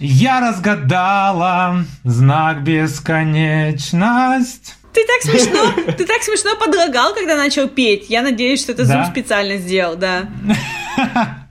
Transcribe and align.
Я 0.00 0.40
разгадала 0.40 1.84
знак 2.04 2.62
бесконечность. 2.62 4.76
Ты 4.94 5.04
так 5.06 5.22
смешно, 5.22 5.72
ты 5.92 6.06
так 6.06 6.22
смешно 6.22 6.56
подлагал, 6.56 7.12
когда 7.14 7.36
начал 7.36 7.68
петь. 7.68 8.08
Я 8.08 8.22
надеюсь, 8.22 8.62
что 8.62 8.72
это 8.72 8.86
Да? 8.86 9.04
Специально 9.04 9.58
сделал, 9.58 9.96
да. 9.96 10.22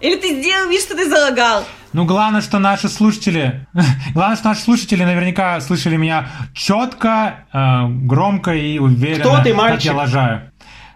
Или 0.00 0.16
ты 0.16 0.40
сделал 0.40 0.70
вид, 0.70 0.80
что 0.80 0.96
ты 0.96 1.10
залагал. 1.10 1.62
Ну, 1.92 2.06
главное, 2.06 2.40
что 2.40 2.58
наши 2.58 2.88
слушатели... 2.88 3.66
Главное, 4.14 4.36
что 4.36 4.48
наши 4.48 4.62
слушатели 4.62 5.04
наверняка 5.04 5.60
слышали 5.60 5.96
меня 5.96 6.26
четко, 6.54 7.44
э, 7.52 7.86
громко 7.86 8.54
и 8.54 8.78
уверенно. 8.78 9.20
Кто 9.20 9.42
ты, 9.42 9.50
как 9.50 9.58
мальчик? 9.58 9.84
я 9.84 9.92
лажаю. 9.94 10.50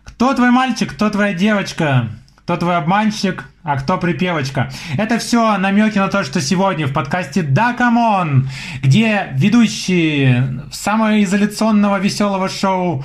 Кто 0.04 0.32
твой 0.32 0.50
мальчик, 0.50 0.94
кто 0.94 1.10
твоя 1.10 1.34
девочка, 1.34 2.08
кто 2.38 2.56
твой 2.56 2.76
обманщик, 2.76 3.44
а 3.64 3.78
кто 3.78 3.96
припевочка. 3.96 4.70
Это 4.98 5.18
все 5.18 5.56
намеки 5.56 5.98
на 5.98 6.08
то, 6.08 6.22
что 6.22 6.42
сегодня 6.42 6.86
в 6.86 6.92
подкасте 6.92 7.42
«Да, 7.42 7.72
come 7.72 8.06
on», 8.06 8.48
где 8.82 9.28
ведущие 9.32 10.62
самоизоляционного 10.70 11.98
веселого 11.98 12.50
шоу 12.50 13.02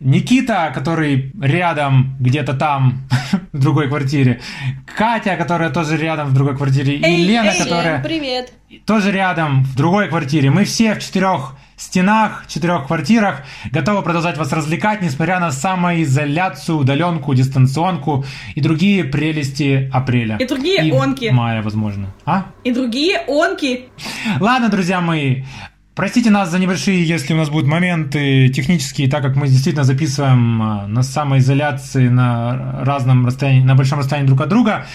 Никита, 0.00 0.72
который 0.74 1.32
рядом, 1.40 2.16
где-то 2.18 2.54
там, 2.54 3.02
в 3.52 3.58
другой 3.58 3.88
квартире, 3.88 4.40
Катя, 4.96 5.36
которая 5.36 5.68
тоже 5.68 5.98
рядом 5.98 6.28
в 6.28 6.32
другой 6.32 6.56
квартире, 6.56 6.96
и 6.96 7.04
Эй, 7.04 7.24
Лена, 7.26 7.50
эй, 7.50 7.58
которая 7.58 8.02
Привет. 8.02 8.52
тоже 8.86 9.12
рядом, 9.12 9.64
в 9.64 9.76
другой 9.76 10.08
квартире. 10.08 10.50
Мы 10.50 10.64
все 10.64 10.94
в 10.94 11.00
четырех 11.00 11.56
стенах, 11.80 12.44
четырех 12.46 12.86
квартирах 12.86 13.42
готовы 13.72 14.02
продолжать 14.02 14.36
вас 14.36 14.52
развлекать, 14.52 15.02
несмотря 15.02 15.40
на 15.40 15.50
самоизоляцию, 15.50 16.78
удаленку, 16.78 17.34
дистанционку 17.34 18.24
и 18.54 18.60
другие 18.60 19.04
прелести 19.04 19.88
апреля. 19.92 20.36
И 20.36 20.46
другие 20.46 20.92
онки. 20.94 21.30
мая, 21.30 21.62
возможно. 21.62 22.08
А? 22.26 22.46
И 22.64 22.72
другие 22.72 23.22
онки. 23.26 23.88
Ладно, 24.40 24.68
друзья 24.68 25.00
мои, 25.00 25.42
Простите 25.96 26.30
нас 26.30 26.50
за 26.50 26.58
небольшие, 26.58 27.04
если 27.04 27.34
у 27.34 27.36
нас 27.36 27.50
будут 27.50 27.66
моменты 27.68 28.48
технические, 28.48 29.10
так 29.10 29.22
как 29.22 29.36
мы 29.36 29.48
действительно 29.48 29.84
записываем 29.84 30.62
а, 30.62 30.86
на 30.86 31.02
самоизоляции 31.02 32.08
на 32.08 32.82
разном 32.84 33.26
расстоянии, 33.26 33.64
на 33.64 33.74
большом 33.74 33.98
расстоянии 33.98 34.26
друг 34.26 34.40
от 34.40 34.48
друга. 34.48 34.86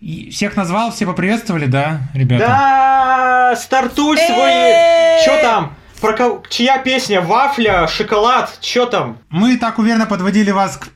И 0.00 0.30
всех 0.30 0.54
назвал, 0.54 0.92
все 0.92 1.06
поприветствовали, 1.06 1.66
да, 1.66 2.02
ребята? 2.14 2.46
Да, 2.46 3.56
стартуй 3.56 4.18
свой... 4.18 5.24
Чё 5.24 5.40
там? 5.42 5.74
Про 6.02 6.14
ко- 6.14 6.42
чья 6.50 6.78
песня? 6.78 7.20
Вафля, 7.20 7.86
шоколад, 7.86 8.58
чё 8.60 8.86
там? 8.86 9.18
Мы 9.30 9.56
так 9.56 9.78
уверенно 9.78 10.06
подводили 10.06 10.50
вас 10.50 10.76
к 10.76 10.88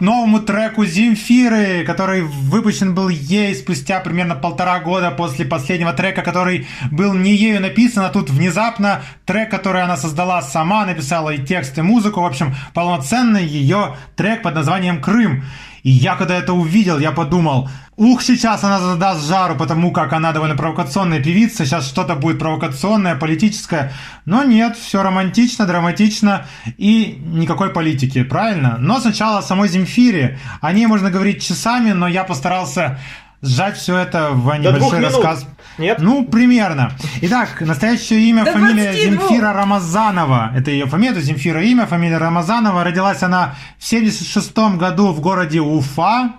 новому 0.00 0.40
треку 0.40 0.84
Земфиры, 0.84 1.84
который 1.84 2.22
выпущен 2.22 2.96
был 2.96 3.08
ей 3.10 3.54
спустя 3.54 4.00
примерно 4.00 4.34
полтора 4.34 4.80
года 4.80 5.12
после 5.12 5.44
последнего 5.44 5.92
трека, 5.92 6.22
который 6.22 6.66
был 6.90 7.14
не 7.14 7.32
ею 7.32 7.60
написан, 7.60 8.04
а 8.04 8.08
тут 8.08 8.28
внезапно 8.28 9.02
трек, 9.24 9.52
который 9.52 9.82
она 9.84 9.96
создала 9.96 10.42
сама, 10.42 10.84
написала 10.84 11.30
и 11.30 11.38
текст, 11.46 11.78
и 11.78 11.82
музыку, 11.82 12.20
в 12.20 12.26
общем, 12.26 12.56
полноценный 12.74 13.44
ее 13.46 13.94
трек 14.16 14.42
под 14.42 14.56
названием 14.56 15.00
«Крым». 15.00 15.44
И 15.84 15.90
я 15.90 16.16
когда 16.16 16.38
это 16.38 16.54
увидел, 16.54 16.98
я 16.98 17.12
подумал, 17.12 17.68
ух, 17.96 18.22
сейчас 18.22 18.64
она 18.64 18.80
задаст 18.80 19.26
жару, 19.26 19.56
потому 19.56 19.92
как 19.92 20.12
она 20.12 20.32
довольно 20.32 20.56
провокационная 20.56 21.22
певица, 21.22 21.64
сейчас 21.64 21.86
что-то 21.86 22.14
будет 22.14 22.38
провокационное, 22.38 23.16
политическое. 23.16 23.92
Но 24.24 24.44
нет, 24.44 24.76
все 24.76 25.02
романтично, 25.02 25.66
драматично 25.66 26.46
и 26.76 27.20
никакой 27.24 27.70
политики, 27.70 28.22
правильно? 28.22 28.76
Но 28.78 29.00
сначала 29.00 29.38
о 29.38 29.42
самой 29.42 29.68
Земфире. 29.68 30.38
О 30.60 30.72
ней 30.72 30.86
можно 30.86 31.10
говорить 31.10 31.42
часами, 31.42 31.92
но 31.92 32.08
я 32.08 32.24
постарался 32.24 32.98
сжать 33.42 33.76
все 33.76 33.96
это 33.96 34.30
в 34.30 34.54
небольшой 34.56 35.00
рассказ. 35.00 35.46
Нет? 35.78 35.98
Ну, 36.00 36.24
примерно. 36.24 36.92
Итак, 37.22 37.60
настоящее 37.60 38.20
имя, 38.20 38.44
До 38.44 38.52
фамилия 38.52 38.92
22. 38.92 39.10
Земфира 39.10 39.52
Рамазанова. 39.52 40.52
Это 40.54 40.70
ее 40.70 40.86
фамилия, 40.86 41.12
это 41.12 41.20
Земфира 41.20 41.62
имя, 41.62 41.86
фамилия 41.86 42.18
Рамазанова. 42.18 42.84
Родилась 42.84 43.22
она 43.22 43.54
в 43.78 43.84
76 43.84 44.56
году 44.76 45.12
в 45.12 45.20
городе 45.20 45.60
Уфа, 45.60 46.32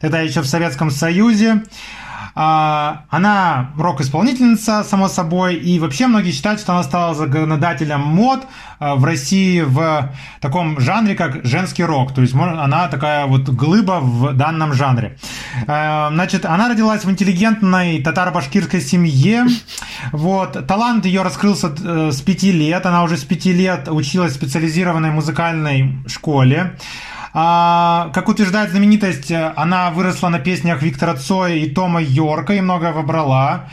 тогда 0.00 0.20
еще 0.20 0.40
в 0.40 0.46
Советском 0.46 0.90
Союзе. 0.90 1.62
А, 2.34 3.04
Она 3.10 3.72
рок-исполнительница, 3.76 4.84
само 4.84 5.08
собой, 5.08 5.56
и 5.56 5.78
вообще 5.78 6.06
многие 6.06 6.30
считают, 6.30 6.60
что 6.60 6.72
она 6.72 6.82
стала 6.82 7.14
законодателем 7.14 8.00
мод 8.00 8.46
а, 8.78 8.94
в 8.94 9.04
России 9.04 9.60
в 9.60 10.10
таком 10.40 10.80
жанре, 10.80 11.14
как 11.14 11.44
женский 11.44 11.84
рок. 11.84 12.14
То 12.14 12.22
есть 12.22 12.34
она 12.34 12.88
такая 12.88 13.26
вот 13.26 13.48
глыба 13.50 14.00
в 14.00 14.32
данном 14.32 14.72
жанре. 14.72 15.18
А, 15.66 16.10
Значит, 16.12 16.46
она 16.46 16.68
родилась 16.68 17.04
в 17.04 17.10
интеллигентной 17.10 18.02
татаро-башкирской 18.02 18.80
семье. 18.80 19.44
Вот. 20.12 20.66
Талант 20.66 21.04
ее 21.04 21.22
раскрылся 21.22 21.74
э, 21.84 22.10
с 22.12 22.20
пяти 22.22 22.50
лет. 22.50 22.86
Она 22.86 23.02
уже 23.02 23.16
с 23.16 23.24
пяти 23.24 23.52
лет 23.52 23.88
училась 23.88 24.32
в 24.32 24.36
специализированной 24.36 25.10
музыкальной 25.10 25.98
школе. 26.06 26.76
А, 27.34 28.10
как 28.12 28.28
утверждает 28.28 28.70
знаменитость, 28.70 29.32
она 29.32 29.90
выросла 29.90 30.28
на 30.28 30.38
песнях 30.38 30.82
Виктора 30.82 31.14
Цоя 31.14 31.54
и 31.54 31.68
Тома 31.70 32.02
Йорка 32.02 32.52
и 32.54 32.60
многое 32.60 32.92
вобрала 32.92 33.68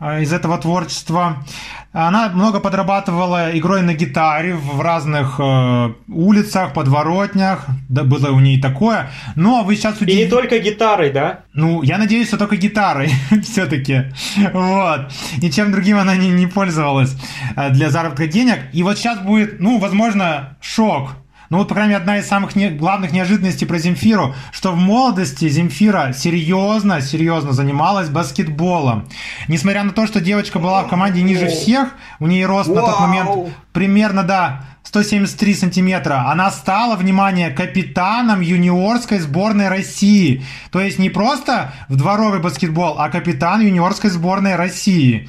э, 0.00 0.22
из 0.22 0.32
этого 0.32 0.58
творчества. 0.58 1.44
Она 1.92 2.28
много 2.30 2.58
подрабатывала 2.58 3.56
игрой 3.56 3.82
на 3.82 3.94
гитаре 3.94 4.54
в 4.56 4.80
разных 4.80 5.36
э, 5.38 5.92
улицах, 6.08 6.72
подворотнях, 6.72 7.66
да 7.88 8.02
было 8.02 8.32
у 8.32 8.40
нее 8.40 8.60
такое. 8.60 9.10
Но 9.36 9.62
вы 9.62 9.76
сейчас 9.76 9.98
И 9.98 10.00
не 10.00 10.04
удивитесь. 10.06 10.30
только 10.30 10.58
гитарой, 10.58 11.12
да? 11.12 11.44
Ну, 11.52 11.82
я 11.82 11.98
надеюсь, 11.98 12.26
что 12.26 12.36
только 12.36 12.56
гитарой 12.56 13.12
все-таки. 13.44 14.06
Вот. 14.52 15.12
Ничем 15.36 15.70
другим 15.70 15.98
она 15.98 16.16
не, 16.16 16.30
не 16.30 16.48
пользовалась 16.48 17.16
э, 17.54 17.70
для 17.70 17.90
заработка 17.90 18.26
денег. 18.26 18.58
И 18.72 18.82
вот 18.82 18.98
сейчас 18.98 19.20
будет, 19.20 19.60
ну, 19.60 19.78
возможно, 19.78 20.56
шок. 20.60 21.12
Ну 21.50 21.58
вот, 21.58 21.68
по 21.68 21.74
крайней 21.74 21.90
мере, 21.92 22.00
одна 22.00 22.18
из 22.18 22.26
самых 22.26 22.56
не- 22.56 22.70
главных 22.70 23.12
неожиданностей 23.12 23.66
про 23.66 23.78
Земфиру, 23.78 24.34
что 24.50 24.72
в 24.72 24.76
молодости 24.76 25.48
Земфира 25.48 26.12
серьезно, 26.12 27.00
серьезно 27.00 27.52
занималась 27.52 28.08
баскетболом. 28.08 29.08
Несмотря 29.48 29.82
на 29.84 29.92
то, 29.92 30.06
что 30.06 30.20
девочка 30.20 30.58
была 30.58 30.82
в 30.82 30.88
команде 30.88 31.22
ниже 31.22 31.48
всех, 31.48 31.88
у 32.18 32.26
нее 32.26 32.46
рост 32.46 32.68
на 32.68 32.80
тот 32.80 32.98
Вау! 32.98 33.00
момент 33.06 33.54
примерно, 33.72 34.22
да, 34.22 34.64
173 34.84 35.54
сантиметра. 35.54 36.30
Она 36.30 36.50
стала, 36.50 36.96
внимание, 36.96 37.50
капитаном 37.50 38.40
юниорской 38.40 39.18
сборной 39.18 39.68
России. 39.68 40.44
То 40.70 40.80
есть 40.80 40.98
не 40.98 41.10
просто 41.10 41.72
в 41.88 41.96
дворовый 41.96 42.40
баскетбол, 42.40 42.96
а 42.98 43.08
капитан 43.08 43.60
юниорской 43.60 44.10
сборной 44.10 44.56
России. 44.56 45.28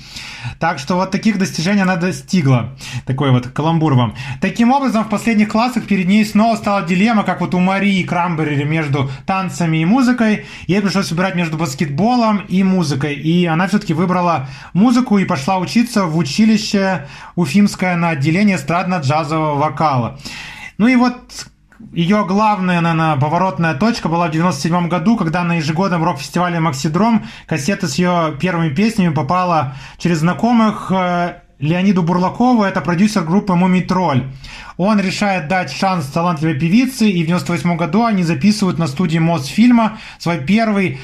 Так 0.59 0.79
что 0.79 0.95
вот 0.95 1.11
таких 1.11 1.37
достижений 1.37 1.81
она 1.81 1.95
достигла. 1.95 2.75
Такой 3.05 3.31
вот 3.31 3.47
каламбур 3.47 3.95
вам. 3.95 4.15
Таким 4.41 4.71
образом, 4.71 5.03
в 5.03 5.09
последних 5.09 5.49
классах 5.49 5.85
перед 5.85 6.07
ней 6.07 6.25
снова 6.25 6.55
стала 6.57 6.83
дилемма, 6.83 7.23
как 7.23 7.41
вот 7.41 7.55
у 7.55 7.59
Марии 7.59 8.03
Крамбери 8.03 8.63
между 8.63 9.09
танцами 9.25 9.77
и 9.77 9.85
музыкой. 9.85 10.45
Ей 10.67 10.81
пришлось 10.81 11.09
выбирать 11.11 11.35
между 11.35 11.57
баскетболом 11.57 12.39
и 12.47 12.63
музыкой. 12.63 13.15
И 13.15 13.45
она 13.45 13.67
все-таки 13.67 13.93
выбрала 13.93 14.47
музыку 14.73 15.17
и 15.17 15.25
пошла 15.25 15.57
учиться 15.57 16.05
в 16.05 16.17
училище 16.17 17.07
Уфимское 17.35 17.95
на 17.95 18.09
отделение 18.09 18.57
эстрадно-джазового 18.57 19.44
вокала. 19.53 20.17
Ну 20.77 20.87
и 20.87 20.95
вот 20.95 21.47
ее 21.93 22.25
главная, 22.25 22.81
наверное, 22.81 23.17
поворотная 23.17 23.75
точка 23.75 24.09
была 24.09 24.27
в 24.27 24.31
97 24.31 24.87
году, 24.87 25.17
когда 25.17 25.43
на 25.43 25.57
ежегодном 25.57 26.03
рок-фестивале 26.03 26.59
«Максидром» 26.59 27.25
кассета 27.47 27.87
с 27.87 27.95
ее 27.95 28.35
первыми 28.39 28.73
песнями 28.73 29.13
попала 29.13 29.75
через 29.97 30.19
знакомых 30.19 30.91
э, 30.91 31.41
Леониду 31.59 32.03
Бурлакову, 32.03 32.63
это 32.63 32.81
продюсер 32.81 33.23
группы 33.23 33.55
«Мумий 33.55 33.81
Тролль». 33.81 34.23
Он 34.77 34.99
решает 34.99 35.47
дать 35.47 35.71
шанс 35.71 36.07
талантливой 36.07 36.59
певице, 36.59 37.09
и 37.09 37.23
в 37.23 37.27
98 37.27 37.77
году 37.77 38.03
они 38.03 38.23
записывают 38.23 38.77
на 38.77 38.87
студии 38.87 39.19
Мосфильма 39.19 39.97
свой 40.19 40.39
первый 40.39 40.99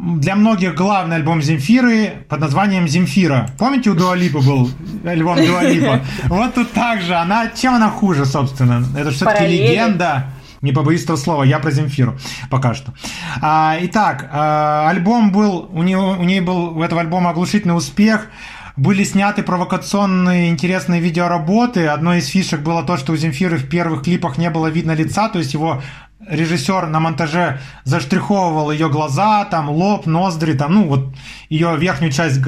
для 0.00 0.34
многих 0.34 0.74
главный 0.74 1.16
альбом 1.16 1.42
Земфиры 1.42 2.24
под 2.28 2.40
названием 2.40 2.88
Земфира. 2.88 3.50
Помните, 3.58 3.90
у 3.90 3.94
Дуалипа 3.94 4.40
был 4.40 4.70
альбом 5.04 5.36
Дуалипа? 5.36 6.00
Вот 6.28 6.54
тут 6.54 6.72
так 6.72 7.02
же. 7.02 7.14
Она, 7.14 7.48
чем 7.48 7.74
она 7.74 7.90
хуже, 7.90 8.24
собственно? 8.24 8.84
Это 8.96 9.10
все-таки 9.10 9.46
легенда. 9.46 10.26
Не 10.62 10.72
побоюсь 10.72 11.04
этого 11.04 11.16
слова, 11.16 11.42
я 11.42 11.58
про 11.58 11.70
Земфиру 11.70 12.18
пока 12.50 12.74
что. 12.74 12.92
А, 13.40 13.78
итак, 13.80 14.28
а, 14.30 14.90
альбом 14.90 15.32
был, 15.32 15.70
у 15.72 15.82
нее, 15.82 15.96
у 15.96 16.22
нее 16.22 16.42
был 16.42 16.78
у 16.78 16.82
этого 16.82 17.00
альбома 17.00 17.30
оглушительный 17.30 17.76
успех. 17.76 18.28
Были 18.76 19.04
сняты 19.04 19.42
провокационные 19.42 20.50
интересные 20.50 21.00
видеоработы. 21.00 21.86
Одной 21.86 22.18
из 22.18 22.28
фишек 22.28 22.60
было 22.60 22.82
то, 22.82 22.96
что 22.98 23.12
у 23.12 23.16
Земфиры 23.16 23.56
в 23.56 23.68
первых 23.68 24.04
клипах 24.04 24.38
не 24.38 24.50
было 24.50 24.68
видно 24.68 24.92
лица, 24.92 25.28
то 25.28 25.38
есть 25.38 25.54
его 25.54 25.82
режиссер 26.26 26.86
на 26.86 27.00
монтаже 27.00 27.60
заштриховывал 27.84 28.70
ее 28.70 28.88
глаза, 28.88 29.44
там 29.44 29.70
лоб, 29.70 30.06
ноздри, 30.06 30.52
там, 30.52 30.74
ну 30.74 30.88
вот 30.88 31.14
ее 31.48 31.76
верхнюю 31.76 32.12
часть 32.12 32.40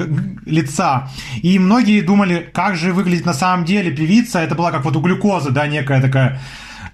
лица. 0.45 1.09
И 1.41 1.57
многие 1.59 2.01
думали, 2.01 2.49
как 2.53 2.75
же 2.75 2.93
выглядит 2.93 3.25
на 3.25 3.33
самом 3.33 3.65
деле 3.65 3.91
певица. 3.91 4.39
Это 4.39 4.55
была 4.55 4.71
как 4.71 4.85
вот 4.85 4.95
у 4.95 5.01
глюкозы, 5.01 5.51
да, 5.51 5.67
некая 5.67 6.01
такая 6.01 6.39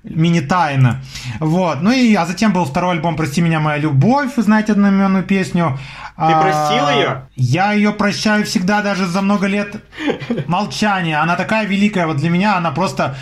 мини-тайна. 0.04 1.02
Вот. 1.40 1.82
Ну 1.82 1.92
и, 1.92 2.16
а 2.16 2.26
затем 2.26 2.54
был 2.54 2.66
второй 2.66 2.94
альбом 2.94 3.16
«Прости 3.16 3.42
меня, 3.42 3.60
моя 3.60 3.78
любовь», 3.78 4.32
вы 4.38 4.44
знаете 4.44 4.72
одноименную 4.72 5.24
песню. 5.24 5.78
Ты 6.16 6.34
простил 6.42 6.90
ее? 6.90 7.28
Я 7.36 7.74
ее 7.74 7.92
прощаю 7.92 8.46
всегда, 8.46 8.82
даже 8.82 9.06
за 9.06 9.22
много 9.22 9.48
лет 9.48 9.84
молчания. 10.48 11.22
Она 11.22 11.36
такая 11.36 11.66
великая, 11.66 12.08
вот 12.08 12.18
для 12.18 12.30
меня 12.30 12.58
она 12.58 12.72
просто 12.72 13.16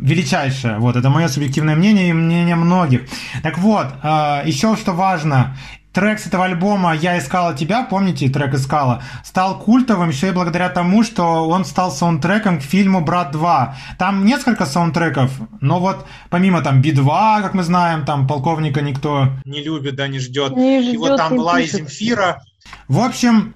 величайшая. 0.00 0.78
Вот, 0.78 0.96
это 0.96 1.10
мое 1.10 1.28
субъективное 1.28 1.76
мнение 1.76 2.10
и 2.10 2.12
мнение 2.12 2.56
многих. 2.56 3.02
Так 3.42 3.58
вот, 3.58 3.86
э, 4.02 4.42
еще 4.46 4.76
что 4.76 4.92
важно, 4.92 5.56
трек 5.92 6.20
с 6.20 6.26
этого 6.26 6.44
альбома 6.44 6.94
«Я 6.94 7.18
искала 7.18 7.54
тебя», 7.54 7.84
помните, 7.84 8.28
трек 8.28 8.54
«Искала», 8.54 9.02
стал 9.24 9.58
культовым 9.58 10.10
еще 10.10 10.28
и 10.28 10.32
благодаря 10.32 10.68
тому, 10.68 11.02
что 11.02 11.48
он 11.48 11.64
стал 11.64 11.90
саундтреком 11.90 12.60
к 12.60 12.62
фильму 12.62 13.00
«Брат 13.00 13.34
2». 13.34 13.74
Там 13.98 14.24
несколько 14.24 14.66
саундтреков, 14.66 15.32
но 15.60 15.80
вот 15.80 16.06
помимо 16.30 16.62
там 16.62 16.80
Би-2, 16.80 17.42
как 17.42 17.54
мы 17.54 17.62
знаем, 17.62 18.04
там 18.04 18.26
полковника 18.26 18.80
никто 18.80 19.28
не 19.44 19.62
любит, 19.62 19.96
да, 19.96 20.08
не 20.08 20.18
ждет. 20.18 20.56
Не 20.56 20.92
и 20.92 20.96
вот 20.96 21.08
ждет, 21.08 21.18
там 21.18 21.36
была 21.36 21.60
и. 21.60 21.66
Земфира. 21.66 22.42
В 22.88 23.00
общем, 23.00 23.54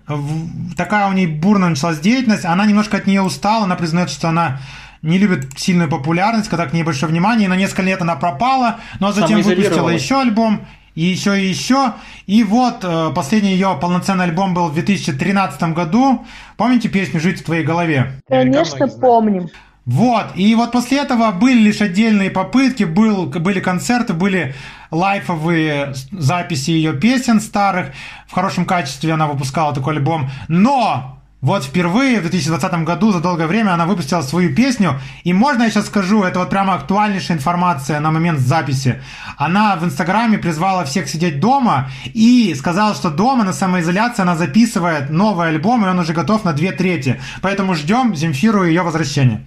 такая 0.76 1.08
у 1.08 1.12
нее 1.12 1.28
бурно 1.28 1.68
началась 1.68 1.98
деятельность. 1.98 2.44
Она 2.44 2.66
немножко 2.66 2.96
от 2.96 3.06
нее 3.06 3.22
устала. 3.22 3.64
Она 3.64 3.76
признает, 3.76 4.10
что 4.10 4.28
она 4.28 4.60
не 5.04 5.18
любит 5.18 5.58
сильную 5.58 5.88
популярность, 5.88 6.48
когда 6.48 6.66
к 6.66 6.72
ней 6.72 6.82
большое 6.82 7.10
внимание. 7.12 7.46
И 7.46 7.48
на 7.48 7.56
несколько 7.56 7.82
лет 7.82 8.00
она 8.02 8.16
пропала, 8.16 8.80
но 9.00 9.12
затем 9.12 9.40
выпустила 9.42 9.90
еще 9.90 10.20
альбом. 10.20 10.66
И 10.94 11.02
еще, 11.02 11.40
и 11.40 11.46
еще. 11.46 11.94
И 12.26 12.44
вот 12.44 12.84
э, 12.84 13.10
последний 13.14 13.52
ее 13.52 13.76
полноценный 13.80 14.24
альбом 14.24 14.54
был 14.54 14.68
в 14.68 14.74
2013 14.74 15.74
году. 15.74 16.24
Помните 16.56 16.88
песню 16.88 17.20
«Жить 17.20 17.40
в 17.40 17.44
твоей 17.44 17.64
голове»? 17.64 18.20
Конечно, 18.28 18.86
помним. 18.86 19.48
Вот, 19.86 20.28
и 20.34 20.54
вот 20.54 20.72
после 20.72 20.98
этого 20.98 21.30
были 21.32 21.58
лишь 21.58 21.82
отдельные 21.82 22.30
попытки, 22.30 22.84
был, 22.84 23.26
были 23.26 23.60
концерты, 23.60 24.14
были 24.14 24.54
лайфовые 24.90 25.92
записи 26.10 26.70
ее 26.70 26.94
песен 26.94 27.38
старых, 27.38 27.88
в 28.26 28.32
хорошем 28.32 28.64
качестве 28.64 29.12
она 29.12 29.26
выпускала 29.26 29.74
такой 29.74 29.96
альбом, 29.96 30.30
но 30.48 31.18
вот 31.44 31.62
впервые 31.62 32.20
в 32.20 32.22
2020 32.22 32.72
году 32.84 33.12
за 33.12 33.20
долгое 33.20 33.46
время 33.46 33.74
она 33.74 33.84
выпустила 33.84 34.22
свою 34.22 34.54
песню, 34.54 34.98
и 35.24 35.34
можно 35.34 35.64
я 35.64 35.70
сейчас 35.70 35.86
скажу, 35.88 36.22
это 36.22 36.38
вот 36.38 36.48
прямо 36.48 36.72
актуальнейшая 36.72 37.36
информация 37.36 38.00
на 38.00 38.10
момент 38.10 38.40
записи. 38.40 39.02
Она 39.36 39.76
в 39.76 39.84
Инстаграме 39.84 40.38
призвала 40.38 40.86
всех 40.86 41.06
сидеть 41.06 41.40
дома 41.40 41.90
и 42.14 42.54
сказала, 42.58 42.94
что 42.94 43.10
дома 43.10 43.44
на 43.44 43.52
самоизоляции 43.52 44.22
она 44.22 44.36
записывает 44.36 45.10
новый 45.10 45.48
альбом, 45.48 45.84
и 45.84 45.88
он 45.90 45.98
уже 45.98 46.14
готов 46.14 46.44
на 46.44 46.54
две 46.54 46.72
трети. 46.72 47.20
Поэтому 47.42 47.74
ждем 47.74 48.16
Земфиру 48.16 48.64
и 48.64 48.68
ее 48.68 48.80
возвращения. 48.80 49.46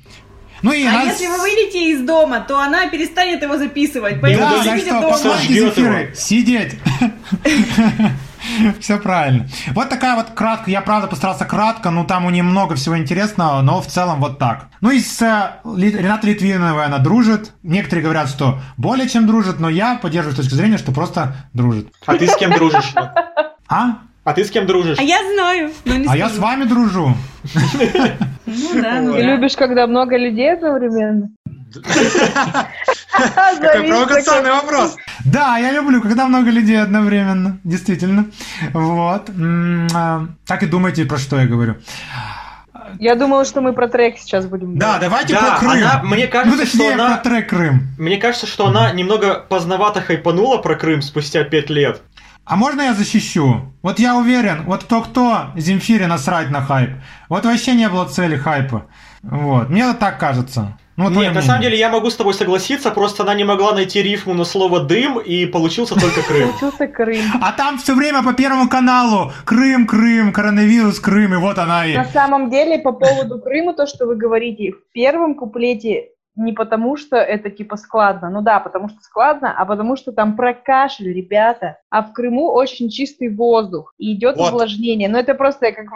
Ну 0.61 0.73
и 0.73 0.85
А 0.85 0.91
нас- 0.91 1.05
если 1.07 1.25
вы 1.25 1.39
выйдете 1.39 1.93
из 1.93 2.05
дома, 2.05 2.41
то 2.41 2.59
она 2.59 2.85
перестанет 2.89 3.41
его 3.41 3.57
записывать. 3.57 4.15
Да, 4.15 4.21
Поэтому 4.21 4.51
так 4.51 4.63
сидите 4.63 4.91
что 4.91 5.01
дома. 5.01 5.17
Сидеть. 6.15 6.75
Все 8.79 8.97
правильно. 8.97 9.47
Вот 9.73 9.89
такая 9.89 10.15
вот 10.15 10.31
кратко, 10.31 10.69
я 10.69 10.81
правда 10.81 11.07
постарался 11.07 11.45
кратко, 11.45 11.89
но 11.89 12.03
там 12.03 12.25
у 12.25 12.29
нее 12.29 12.43
много 12.43 12.75
всего 12.75 12.97
интересного, 12.97 13.61
но 13.61 13.81
в 13.81 13.87
целом 13.87 14.19
вот 14.19 14.39
так. 14.39 14.67
Ну 14.81 14.91
и 14.91 14.99
с 14.99 15.21
э, 15.21 15.51
Ренатой 15.65 16.31
Литвиновой 16.31 16.85
она 16.85 16.99
дружит. 16.99 17.53
Некоторые 17.63 18.03
говорят, 18.03 18.29
что 18.29 18.59
более 18.77 19.09
чем 19.09 19.27
дружит, 19.27 19.59
но 19.59 19.69
я 19.69 19.95
поддерживаю 19.95 20.33
с 20.33 20.37
точки 20.37 20.53
зрения, 20.53 20.77
что 20.77 20.91
просто 20.91 21.35
дружит. 21.53 21.91
А 22.05 22.15
ты 22.15 22.27
с 22.27 22.35
кем 22.35 22.51
дружишь? 22.53 22.93
А? 23.69 23.99
А 24.23 24.33
ты 24.33 24.43
с 24.43 24.51
кем 24.51 24.65
дружишь? 24.67 24.99
А 24.99 25.03
я 25.03 25.19
знаю, 25.33 25.71
но 25.85 25.95
не 25.95 26.07
А 26.07 26.17
я 26.17 26.27
с 26.27 26.33
скажу. 26.33 26.41
вами 26.45 26.63
дружу. 26.65 27.13
Ну 28.45 28.81
да, 28.81 29.01
ну 29.01 29.13
Ты 29.13 29.21
любишь, 29.21 29.55
когда 29.55 29.87
много 29.87 30.17
людей 30.17 30.53
одновременно? 30.53 31.29
Какой 33.61 33.87
провокационный 33.87 34.51
вопрос. 34.51 34.95
Да, 35.25 35.57
я 35.57 35.71
люблю, 35.71 36.01
когда 36.01 36.27
много 36.27 36.49
людей 36.49 36.81
одновременно. 36.81 37.59
Действительно. 37.63 38.25
Вот. 38.73 39.29
А, 39.95 40.25
Так 40.45 40.63
и 40.63 40.65
думайте, 40.67 41.05
про 41.05 41.17
что 41.17 41.39
я 41.39 41.47
говорю. 41.47 41.75
Я 42.99 43.15
думала, 43.15 43.43
что 43.45 43.59
мы 43.61 43.73
про 43.73 43.87
трек 43.87 44.17
сейчас 44.17 44.45
будем 44.45 44.77
Да, 44.77 44.85
говорить. 44.97 45.01
давайте 45.01 45.33
Да, 45.33 45.41
про 45.41 45.57
Крым. 45.59 45.71
она- 45.71 46.01
мне 46.03 46.27
кажется, 46.27 46.55
ну, 46.57 46.63
точнее, 46.63 46.93
что 46.93 46.93
она- 46.93 47.17
про 47.17 47.29
трек 47.29 47.49
Крым. 47.49 47.81
Мне 47.97 48.17
кажется, 48.17 48.47
что 48.47 48.67
она 48.67 48.91
немного 48.93 49.33
поздновато 49.49 50.01
хайпанула 50.01 50.57
про 50.57 50.75
Крым 50.75 51.01
спустя 51.01 51.43
пять 51.43 51.69
лет. 51.69 52.01
А 52.45 52.55
можно 52.55 52.81
я 52.83 52.93
защищу? 52.93 53.73
Вот 53.81 53.99
я 53.99 54.15
уверен, 54.15 54.63
вот 54.65 54.85
кто-кто 54.85 55.47
Земфире 55.57 56.07
насрать 56.07 56.49
на 56.49 56.61
хайп. 56.61 56.91
Вот 57.27 57.43
вообще 57.45 57.73
не 57.73 57.89
было 57.89 58.05
цели 58.05 58.37
хайпа. 58.37 58.85
Вот. 59.21 59.69
Мне 59.69 59.85
вот 59.85 59.99
так 59.99 60.17
кажется. 60.17 60.77
Ну, 60.97 61.11
Нет, 61.11 61.35
на 61.35 61.43
самом 61.43 61.61
деле 61.61 61.77
я 61.77 61.89
могу 61.89 62.09
с 62.09 62.15
тобой 62.15 62.33
согласиться, 62.33 62.89
просто 62.89 63.21
она 63.21 63.35
не 63.35 63.43
могла 63.43 63.73
найти 63.73 64.01
рифму 64.01 64.33
на 64.33 64.45
слово 64.45 64.79
дым, 64.79 65.19
и 65.19 65.45
получился 65.45 65.93
только 65.93 66.23
Крым. 66.27 66.49
Получился 66.49 66.87
Крым. 66.87 67.23
А 67.39 67.51
там 67.51 67.77
все 67.77 67.93
время 67.93 68.23
по 68.23 68.33
Первому 68.33 68.67
каналу 68.67 69.31
Крым, 69.45 69.85
Крым, 69.85 70.33
коронавирус, 70.33 70.99
Крым, 70.99 71.35
и 71.35 71.37
вот 71.37 71.59
она 71.59 71.85
и... 71.85 71.95
На 71.95 72.05
самом 72.05 72.49
деле, 72.49 72.79
по 72.79 72.93
поводу 72.93 73.39
Крыма, 73.39 73.73
то, 73.73 73.85
что 73.85 74.07
вы 74.07 74.15
говорите, 74.15 74.71
в 74.71 74.91
первом 74.91 75.35
куплете 75.35 76.09
не 76.37 76.53
потому, 76.53 76.97
что 76.97 77.17
это 77.17 77.49
типа 77.49 77.77
складно, 77.77 78.29
ну 78.29 78.41
да, 78.41 78.59
потому 78.59 78.89
что 78.89 78.99
складно, 79.01 79.53
а 79.57 79.65
потому 79.65 79.95
что 79.95 80.11
там 80.11 80.35
про 80.35 80.53
кашель, 80.53 81.11
ребята. 81.11 81.77
А 81.89 82.03
в 82.03 82.13
Крыму 82.13 82.51
очень 82.51 82.89
чистый 82.89 83.35
воздух, 83.35 83.93
и 83.97 84.13
идет 84.13 84.37
Вот. 84.37 84.49
увлажнение. 84.49 85.09
Но 85.09 85.19
это 85.19 85.33
просто 85.33 85.67
я 85.67 85.71
как 85.73 85.87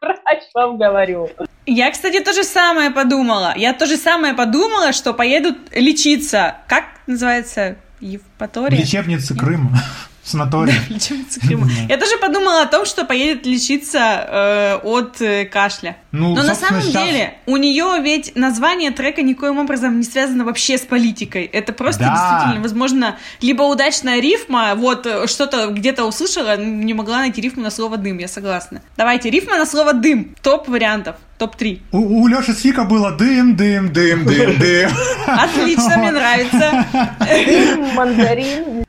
врач, 0.00 0.42
вам 0.54 0.78
говорю. 0.78 1.30
Я, 1.66 1.90
кстати, 1.90 2.20
то 2.20 2.32
же 2.32 2.44
самое 2.44 2.90
подумала. 2.90 3.54
Я 3.56 3.72
то 3.72 3.86
же 3.86 3.96
самое 3.96 4.34
подумала, 4.34 4.92
что 4.92 5.12
поедут 5.12 5.56
лечиться. 5.72 6.56
Как 6.66 6.84
называется? 7.06 7.76
Евпатория? 8.00 8.78
Лечебницы 8.78 9.36
Крыма. 9.36 9.78
Санаторий. 10.28 10.74
Лечебница 10.88 11.40
Крыма. 11.40 11.68
Я 11.88 11.96
тоже 11.96 12.16
подумала 12.18 12.62
о 12.62 12.66
том, 12.66 12.84
что 12.84 13.04
поедет 13.04 13.46
лечиться 13.46 13.98
э, 13.98 14.74
от 14.82 15.20
э, 15.20 15.44
кашля. 15.46 15.96
Ну, 16.12 16.34
Но 16.34 16.42
на 16.42 16.54
самом 16.54 16.82
деле 16.82 17.34
у 17.46 17.56
нее 17.56 17.98
ведь 18.02 18.36
название 18.36 18.90
трека 18.90 19.22
никоим 19.22 19.58
образом 19.58 19.98
не 19.98 20.04
связано 20.04 20.44
вообще 20.44 20.76
с 20.78 20.82
политикой. 20.82 21.44
Это 21.44 21.72
просто 21.72 22.04
Да. 22.04 22.14
действительно, 22.14 22.62
возможно, 22.62 23.16
либо 23.40 23.62
удачная 23.62 24.20
рифма, 24.20 24.74
вот 24.74 25.06
э, 25.06 25.26
что-то 25.26 25.68
где-то 25.68 26.04
услышала, 26.04 26.56
не 26.56 26.94
могла 26.94 27.18
найти 27.18 27.40
рифму 27.40 27.62
на 27.62 27.70
слово 27.70 27.96
дым, 27.96 28.18
я 28.18 28.28
согласна. 28.28 28.82
Давайте, 28.96 29.30
рифма 29.30 29.56
на 29.56 29.66
слово 29.66 29.92
дым. 29.94 30.34
Топ 30.42 30.68
вариантов. 30.68 31.16
Топ-3. 31.38 31.80
У, 31.92 32.22
у 32.22 32.26
Леши 32.26 32.52
Свика 32.52 32.82
было 32.82 33.12
дым, 33.12 33.54
дым, 33.54 33.92
дым, 33.92 34.24
дым, 34.26 34.58
дым. 34.58 34.90
Отлично, 35.26 35.96
мне 35.98 36.10
нравится. 36.10 36.84
Дым, 37.20 37.94
мандарин. 37.94 38.84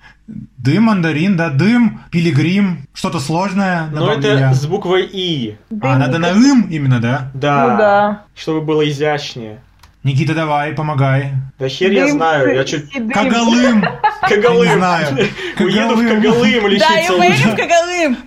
Дым, 0.60 0.84
мандарин, 0.84 1.38
да, 1.38 1.50
дым, 1.50 2.02
пилигрим, 2.12 2.80
что-то 2.94 3.20
сложное. 3.22 3.88
Но 3.94 4.12
это 4.12 4.28
я. 4.28 4.54
с 4.54 4.66
буквой 4.66 5.04
И. 5.06 5.56
А, 5.82 5.98
надо 5.98 6.18
на 6.18 6.32
ым 6.32 6.68
именно, 6.70 7.00
да? 7.00 7.32
Да. 7.34 7.68
Ну 7.72 7.78
да. 7.78 8.22
Чтобы 8.36 8.60
было 8.62 8.88
изящнее. 8.90 9.62
Никита, 10.04 10.34
давай, 10.34 10.74
помогай. 10.74 11.32
Да 11.60 11.68
хер 11.70 11.92
я 11.92 12.06
Дым 12.06 12.18
знаю, 12.18 12.50
с- 12.50 12.54
я 12.56 12.64
чуть... 12.66 12.92
седым. 12.92 13.10
Кагалым. 13.10 13.84
Кагалым. 14.22 14.68
Не 14.68 14.74
знаю. 14.76 15.08
Уеду 15.60 15.96
в 15.96 16.08
Кагалым. 16.08 16.22
Кагалым 16.22 16.62
Да, 16.62 16.68
и 16.68 16.70
лечиться 16.70 17.18
поедем 17.18 17.52
в. 17.52 17.56
Кагалым. 17.58 18.18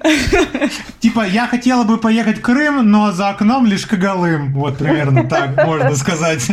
Типа, 1.00 1.26
я 1.26 1.46
хотела 1.46 1.84
бы 1.84 1.98
поехать 1.98 2.38
в 2.38 2.40
Крым, 2.40 2.90
но 2.90 3.12
за 3.12 3.28
окном 3.30 3.66
лишь 3.66 3.86
Кагалым. 3.86 4.52
Вот 4.54 4.78
примерно 4.78 5.24
так 5.28 5.66
можно 5.66 5.94
сказать. 5.96 6.50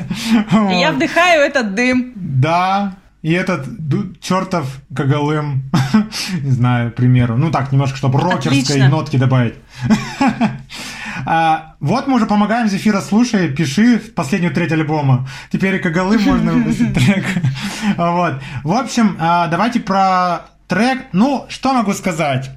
Я 0.72 0.92
вдыхаю 0.92 1.42
этот 1.42 1.74
дым. 1.76 2.12
Да, 2.16 2.94
и 3.22 3.34
этот 3.34 3.68
чертов 4.22 4.82
Кагалым. 4.96 5.64
Не 6.42 6.52
знаю, 6.52 6.92
к 6.92 6.96
примеру. 6.96 7.38
Ну 7.38 7.52
так, 7.52 7.72
немножко, 7.72 7.98
чтобы 7.98 8.20
рокерской 8.20 8.60
Отлично. 8.62 8.90
нотки 8.90 9.18
добавить. 9.18 9.56
А, 11.26 11.76
вот 11.82 12.08
мы 12.08 12.16
уже 12.16 12.26
помогаем 12.28 12.70
Зефира, 12.70 13.02
слушай, 13.02 13.50
пиши 13.50 14.00
в 14.00 14.14
последнюю 14.14 14.54
треть 14.54 14.72
альбома. 14.72 15.28
Теперь 15.52 15.76
и 15.76 15.80
Кагалым 15.80 16.22
можно 16.24 16.54
выпустить 16.54 16.94
трек. 16.96 17.26
Вот. 17.98 18.42
В 18.64 18.72
общем, 18.72 19.18
а, 19.20 19.48
давайте 19.48 19.82
про 19.82 20.46
трек. 20.68 21.08
Ну, 21.12 21.46
что 21.50 21.74
могу 21.74 21.92
сказать? 21.94 22.50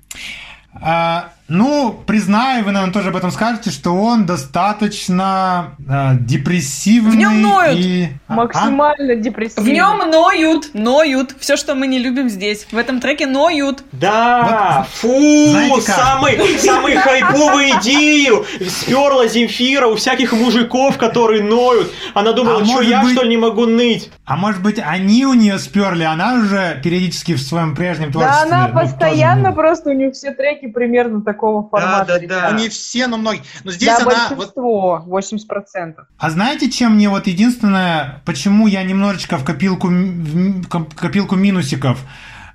А, 1.52 1.54
ну, 1.54 2.02
признаю, 2.06 2.64
вы, 2.64 2.72
наверное, 2.72 2.92
тоже 2.92 3.08
об 3.10 3.16
этом 3.16 3.30
скажете, 3.30 3.70
что 3.70 3.92
он 3.92 4.24
достаточно 4.26 5.74
а, 5.88 6.14
депрессивный. 6.14 7.12
В 7.12 7.16
нем 7.16 7.42
ноют. 7.42 7.78
и... 7.78 8.08
А? 8.28 8.34
Максимально 8.34 9.14
В 9.14 9.20
депрессивный. 9.20 9.72
нем 9.72 9.98
ноют, 10.10 10.70
ноют. 10.74 11.34
Все, 11.38 11.56
что 11.56 11.74
мы 11.74 11.86
не 11.86 11.98
любим 11.98 12.28
здесь. 12.28 12.66
В 12.70 12.76
этом 12.76 13.00
треке 13.00 13.26
ноют. 13.26 13.84
Да, 13.92 14.86
Вот, 15.02 15.12
фу, 15.12 15.50
знаете 15.50 15.80
самый, 15.92 16.58
самый 16.58 16.96
хайповую 16.96 17.68
идею 17.80 18.44
сперла 18.68 19.26
Земфира 19.28 19.86
у 19.88 19.96
всяких 19.96 20.32
мужиков, 20.32 20.96
которые 20.98 21.42
ноют. 21.42 21.92
Она 22.14 22.32
думала, 22.32 22.62
А 22.62 22.64
что 22.64 22.80
я 22.80 23.02
быть- 23.02 23.12
что 23.12 23.22
ли 23.22 23.30
не 23.30 23.36
могу 23.36 23.66
ныть? 23.66 24.10
А 24.24 24.36
может 24.36 24.62
быть, 24.62 24.78
они 24.78 25.26
у 25.26 25.34
нее 25.34 25.58
сперли, 25.58 26.04
она 26.04 26.34
уже 26.34 26.80
периодически 26.82 27.34
в 27.34 27.42
своем 27.42 27.74
прежнем 27.74 28.12
Да 28.12 28.20
творчестве. 28.20 28.52
она 28.52 28.68
ну, 28.68 28.74
постоянно 28.74 29.52
просто, 29.52 29.90
у 29.90 29.92
нее 29.94 30.12
все 30.12 30.30
треки 30.32 30.68
примерно 30.68 31.22
такого 31.22 31.68
формата. 31.68 32.20
да, 32.20 32.26
да. 32.28 32.50
Ну, 32.52 32.58
не 32.58 32.68
все, 32.68 33.08
но 33.08 33.16
многие. 33.16 33.42
Но 33.64 33.72
здесь 33.72 33.88
Да, 33.88 33.96
она... 33.96 34.28
Вот, 34.28 34.36
большинство, 34.54 35.04
80%. 35.08 35.94
А 36.18 36.30
знаете, 36.30 36.70
чем 36.70 36.94
мне 36.94 37.08
вот 37.08 37.26
единственное, 37.26 38.22
почему 38.24 38.68
я 38.68 38.84
немножечко 38.84 39.38
в 39.38 39.44
копилку, 39.44 39.88
в 39.88 40.68
коп- 40.68 40.94
копилку 40.94 41.34
минусиков 41.34 41.98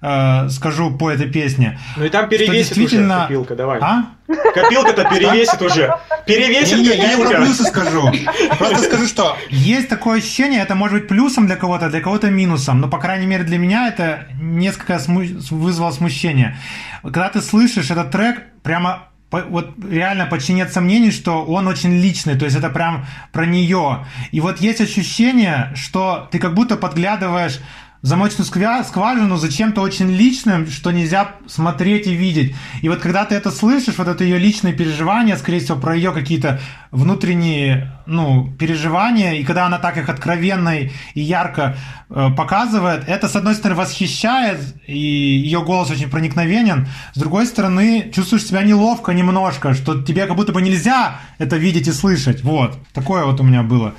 э, 0.01 0.50
скажу 0.50 0.96
по 0.98 1.10
этой 1.10 1.27
песне? 1.30 1.80
Ну 1.98 2.06
и 2.06 2.10
там 2.10 2.27
перевесит 2.30 2.54
действительно- 2.75 3.16
уже 3.16 3.24
копилка, 3.24 3.56
давай. 3.56 3.80
А? 3.82 4.04
Копилка-то 4.27 5.04
перевесит 5.06 5.62
уже. 5.62 5.94
Перевесит 6.25 6.80
Не-не, 6.80 6.96
я 6.98 7.13
и 7.13 7.16
про 7.16 7.24
копилка. 7.24 7.38
плюсы 7.46 7.63
скажу. 7.63 8.12
Просто 8.58 8.77
скажу, 8.80 9.08
что 9.08 9.38
есть 9.50 9.88
такое 9.89 10.20
ощущение, 10.20 10.62
это 10.62 10.75
может 10.75 11.00
быть 11.00 11.08
плюсом 11.08 11.48
для 11.48 11.56
кого-то, 11.56 11.89
для 11.89 12.01
кого-то 12.01 12.30
минусом, 12.30 12.82
но, 12.82 12.89
по 12.89 12.98
крайней 13.00 13.25
мере, 13.25 13.44
для 13.44 13.58
меня 13.58 13.88
это 13.88 14.27
несколько 14.42 14.94
сму- 14.96 15.38
вызвало 15.51 15.92
смущение. 15.92 16.58
Когда 17.04 17.30
ты 17.30 17.42
слышишь 17.42 17.89
этот 17.92 18.12
трек, 18.12 18.44
прямо 18.63 19.04
вот 19.30 19.72
реально 19.89 20.25
почти 20.25 20.54
нет 20.54 20.72
сомнений, 20.72 21.12
что 21.12 21.44
он 21.44 21.68
очень 21.68 21.94
личный, 21.98 22.38
то 22.38 22.46
есть 22.46 22.58
это 22.58 22.70
прям 22.70 23.06
про 23.34 23.46
нее. 23.46 24.06
И 24.32 24.39
вот 24.39 24.60
есть 24.60 24.80
ощущение, 24.82 25.72
что 25.75 26.27
ты 26.32 26.39
как 26.39 26.54
будто 26.54 26.77
подглядываешь 26.77 27.60
замочную 28.08 28.46
скважину 28.46 29.38
за 29.38 29.52
чем-то 29.52 29.82
очень 29.82 30.10
личным, 30.10 30.68
что 30.68 30.92
нельзя 30.92 31.32
смотреть 31.48 32.08
и 32.08 32.14
видеть. 32.14 32.56
И 32.82 32.90
вот 32.90 33.00
когда 33.00 33.26
ты 33.26 33.36
это 33.36 33.52
слышишь, 33.52 33.98
вот 33.98 34.08
это 34.08 34.24
ее 34.24 34.40
личные 34.40 34.74
переживания, 34.74 35.36
скорее 35.36 35.60
всего, 35.60 35.78
про 35.78 35.96
ее 35.96 36.12
какие-то 36.12 36.60
внутренние 36.92 37.92
ну, 38.06 38.50
переживания, 38.58 39.34
и 39.34 39.44
когда 39.44 39.66
она 39.66 39.78
так 39.78 39.98
их 39.98 40.08
откровенно 40.08 40.78
и 40.78 40.90
ярко 41.16 41.76
э, 42.10 42.30
показывает, 42.36 43.04
это, 43.08 43.28
с 43.28 43.36
одной 43.36 43.56
стороны, 43.56 43.82
восхищает, 43.82 44.60
и 44.88 44.98
ее 44.98 45.62
голос 45.62 45.92
очень 45.92 46.10
проникновенен, 46.10 46.88
с 47.14 47.20
другой 47.20 47.46
стороны, 47.46 48.10
чувствуешь 48.16 48.46
себя 48.46 48.64
неловко 48.64 49.12
немножко, 49.12 49.74
что 49.74 50.02
тебе 50.02 50.26
как 50.26 50.38
будто 50.38 50.54
бы 50.54 50.62
нельзя 50.62 51.20
это 51.40 51.58
видеть 51.58 51.88
и 51.88 51.92
слышать. 51.92 52.42
Вот. 52.44 52.78
Такое 52.94 53.26
вот 53.26 53.42
у 53.42 53.44
меня 53.44 53.64
было 53.64 53.94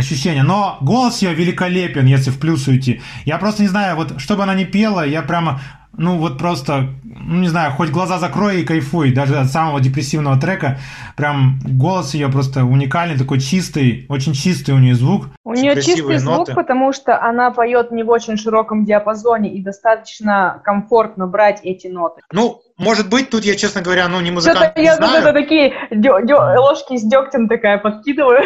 ощущение. 0.00 0.42
Но 0.42 0.78
голос 0.80 1.22
ее 1.22 1.34
великолепен, 1.34 2.06
если 2.06 2.30
в 2.30 2.38
плюс 2.38 2.66
уйти. 2.66 3.00
Я 3.24 3.38
просто 3.38 3.62
не 3.62 3.68
знаю, 3.68 3.96
вот 3.96 4.20
что 4.20 4.36
бы 4.36 4.42
она 4.42 4.54
ни 4.54 4.64
пела, 4.64 5.06
я 5.06 5.22
прямо, 5.22 5.60
ну 5.96 6.16
вот 6.18 6.38
просто, 6.38 6.88
ну 7.04 7.40
не 7.40 7.48
знаю, 7.48 7.72
хоть 7.72 7.90
глаза 7.90 8.18
закрой 8.18 8.60
и 8.60 8.64
кайфуй. 8.64 9.12
Даже 9.12 9.36
от 9.38 9.48
самого 9.50 9.80
депрессивного 9.80 10.38
трека. 10.40 10.78
Прям 11.16 11.58
голос 11.64 12.14
ее 12.14 12.28
просто 12.28 12.64
уникальный, 12.64 13.18
такой 13.18 13.40
чистый, 13.40 14.06
очень 14.08 14.32
чистый 14.32 14.72
у 14.72 14.78
нее 14.78 14.94
звук. 14.94 15.26
У 15.44 15.52
нее 15.54 15.74
чистый 15.82 16.18
звук, 16.18 16.38
ноты. 16.38 16.54
потому 16.54 16.92
что 16.92 17.20
она 17.20 17.50
поет 17.50 17.90
не 17.90 18.02
в 18.04 18.08
очень 18.10 18.36
широком 18.36 18.84
диапазоне 18.84 19.52
и 19.52 19.62
достаточно 19.62 20.60
комфортно 20.64 21.26
брать 21.26 21.60
эти 21.64 21.88
ноты. 21.88 22.22
ну, 22.32 22.60
может 22.78 23.10
быть, 23.10 23.28
тут 23.28 23.44
я, 23.44 23.56
честно 23.56 23.82
говоря, 23.82 24.08
ну, 24.08 24.20
не 24.22 24.30
музыкант, 24.30 24.58
Что-то 24.58 24.80
не 24.80 24.86
я 24.86 24.96
тут 24.96 25.06
знаю. 25.08 25.22
это 25.22 25.32
такие 25.34 25.74
дё- 25.90 26.24
дё- 26.24 26.54
ложки 26.60 26.96
с 26.96 27.02
дегтем 27.02 27.46
такая 27.46 27.76
подкидываю. 27.76 28.42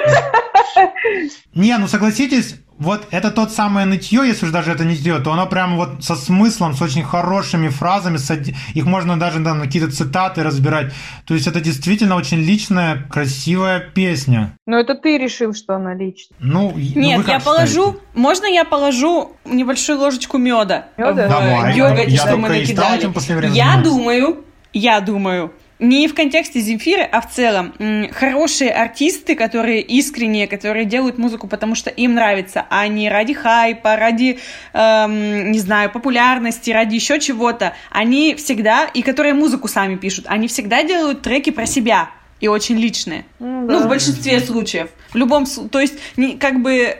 Не, 1.55 1.77
ну 1.79 1.87
согласитесь, 1.87 2.57
вот 2.79 3.07
это 3.11 3.31
тот 3.31 3.53
самое 3.53 3.87
нытье, 3.87 4.23
если 4.27 4.47
уж 4.47 4.53
даже 4.53 4.73
это 4.73 4.85
не 4.85 4.95
сделать, 4.95 5.23
то 5.25 5.33
оно 5.33 5.47
прямо 5.47 5.77
вот 5.77 6.05
со 6.05 6.17
смыслом, 6.17 6.75
с 6.75 6.83
очень 6.83 7.05
хорошими 7.05 7.69
фразами, 7.69 8.19
их 8.75 8.85
можно 8.85 9.19
даже 9.19 9.43
там 9.45 9.59
на 9.59 9.67
какие-то 9.67 9.91
цитаты 9.93 10.43
разбирать. 10.43 10.93
То 11.27 11.35
есть 11.35 11.47
это 11.47 11.61
действительно 11.61 12.17
очень 12.17 12.39
личная, 12.39 13.03
красивая 13.11 13.81
песня. 13.81 14.57
Но 14.67 14.79
это 14.79 14.95
ты 14.95 15.19
решил, 15.19 15.55
что 15.55 15.75
она 15.77 15.95
личная. 15.95 16.37
Ну, 16.41 16.73
ну, 16.75 17.01
Нет, 17.01 17.21
как 17.25 17.29
я 17.29 17.41
положу. 17.41 17.87
считаете? 17.93 17.99
Можно 18.15 18.47
я 18.47 18.65
положу 18.65 19.37
небольшую 19.45 19.99
ложечку 19.99 20.39
меда? 20.39 20.87
Мёда? 20.97 21.27
в 21.27 21.29
Давай. 21.29 21.77
йогурт, 21.77 22.09
Я 22.09 22.19
что 22.19 22.37
мы 22.37 22.49
накидали? 22.49 22.99
этим 22.99 23.13
время 23.37 23.55
Я 23.55 23.77
думаю, 23.83 24.45
я 24.73 25.01
думаю, 25.01 25.53
не 25.79 26.09
в 26.09 26.15
контексте 26.15 26.61
Земфиры, 26.61 27.03
а 27.03 27.21
в 27.21 27.31
целом. 27.31 27.75
Хорошие 28.13 28.71
артисты, 28.71 29.35
которые 29.35 29.81
искренние, 29.81 30.47
которые 30.47 30.85
делают 30.85 31.19
музыку, 31.19 31.49
потому 31.49 31.75
что 31.75 31.91
им 31.91 32.15
нравится, 32.15 32.67
а 32.71 32.87
не 32.87 33.09
ради 33.09 33.35
хайпа, 33.35 33.97
ради, 33.97 34.39
эм, 34.73 35.51
не 35.51 35.59
знаю, 35.59 35.91
популярности, 35.91 36.71
ради 36.71 36.95
еще 36.95 37.19
чего-то, 37.21 37.75
они 37.91 38.35
всегда, 38.37 38.85
и 38.85 39.03
которые 39.03 39.35
музыку 39.35 39.69
сами 39.69 39.97
пишут, 39.97 40.27
они 40.29 40.49
всегда 40.49 40.83
делают 40.83 41.23
треки 41.23 41.51
про 41.51 41.67
себя 41.67 42.11
и 42.41 42.49
очень 42.49 42.79
личные. 42.79 43.25
Ну, 43.39 43.63
Ну, 43.63 43.79
да. 43.81 43.87
в 43.87 43.89
большинстве 43.89 44.41
случаев. 44.41 44.89
В 45.13 45.17
любом 45.17 45.47
случае, 45.47 45.71
то 45.71 45.81
есть, 45.81 45.95
не, 46.17 46.37
как 46.37 46.63
бы 46.63 46.97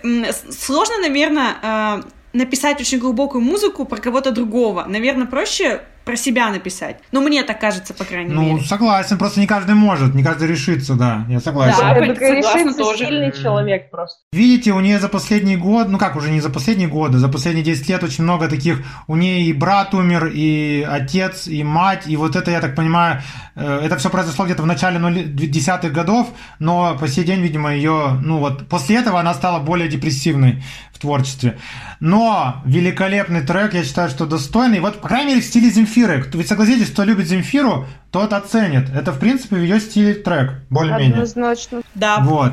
сложно, 0.51 0.99
наверное, 0.99 1.55
э, 1.63 2.03
написать 2.33 2.81
очень 2.81 2.99
глубокую 2.99 3.43
музыку 3.43 3.85
про 3.85 3.99
кого-то 3.99 4.31
другого. 4.31 4.85
Наверное, 4.89 5.27
проще 5.27 5.83
про 6.05 6.17
себя 6.17 6.51
написать. 6.51 6.99
Ну, 7.13 7.21
мне 7.23 7.43
так 7.45 7.61
кажется, 7.61 7.95
по 7.95 8.05
крайней 8.05 8.35
Ну, 8.35 8.43
мере. 8.57 8.65
согласен, 8.67 9.17
просто 9.19 9.41
не 9.41 9.47
каждый 9.47 9.75
может, 9.75 10.15
не 10.15 10.23
каждый 10.23 10.49
решится, 10.49 10.95
да, 10.95 11.25
я 11.29 11.41
согласен. 11.41 11.79
Да. 11.81 11.97
Это 11.97 12.15
согласна 12.15 12.59
решится 12.59 12.79
тоже. 12.79 13.07
сильный 13.07 13.33
человек 13.33 13.91
просто. 13.91 14.19
Видите, 14.33 14.73
у 14.73 14.81
нее 14.81 14.99
за 14.99 15.09
последний 15.09 15.57
год, 15.57 15.89
ну 15.89 15.99
как 15.99 16.17
уже 16.17 16.31
не 16.31 16.41
за 16.41 16.51
последние 16.51 16.89
годы, 16.89 17.19
за 17.19 17.29
последние 17.29 17.65
10 17.65 17.89
лет 17.89 18.03
очень 18.05 18.25
много 18.25 18.49
таких, 18.49 18.83
у 19.07 19.17
нее 19.17 19.43
и 19.43 19.53
брат 19.53 19.95
умер, 19.95 20.31
и 20.35 20.87
отец, 20.89 21.47
и 21.47 21.63
мать, 21.65 22.03
и 22.07 22.17
вот 22.17 22.37
это, 22.37 22.51
я 22.51 22.61
так 22.61 22.75
понимаю, 22.75 23.23
э, 23.57 23.81
это 23.85 23.97
все 23.97 24.11
произошло 24.11 24.45
где-то 24.45 24.63
в 24.63 24.67
начале 24.67 24.99
нули- 24.99 25.25
десятых 25.25 25.93
годов, 25.93 26.29
но 26.59 26.97
по 26.99 27.09
сей 27.09 27.25
день, 27.25 27.41
видимо, 27.41 27.75
ее, 27.75 28.19
ну 28.23 28.39
вот, 28.39 28.69
после 28.69 28.97
этого 28.97 29.21
она 29.21 29.33
стала 29.35 29.59
более 29.61 29.89
депрессивной 29.89 30.63
в 30.93 30.99
творчестве. 30.99 31.59
Но 32.01 32.63
великолепный 32.65 33.41
трек, 33.43 33.75
я 33.75 33.85
считаю, 33.85 34.09
что 34.11 34.27
достойный, 34.27 34.81
вот, 34.81 35.01
по 35.01 35.09
крайней 35.09 35.31
мере, 35.31 35.41
в 35.41 35.45
стиле 35.45 35.71
Земфиры. 35.95 36.25
Ведь 36.33 36.49
согласитесь, 36.49 36.91
кто 36.91 37.05
любит 37.05 37.27
Земфиру, 37.27 37.87
тот 38.11 38.33
оценит. 38.33 38.89
Это, 38.95 39.13
в 39.13 39.19
принципе, 39.19 39.57
в 39.57 39.61
ее 39.63 39.81
стиле 39.81 40.15
трек, 40.15 40.53
более-менее. 40.71 41.13
Однозначно. 41.15 41.83
Да. 41.95 42.19
Вот. 42.21 42.53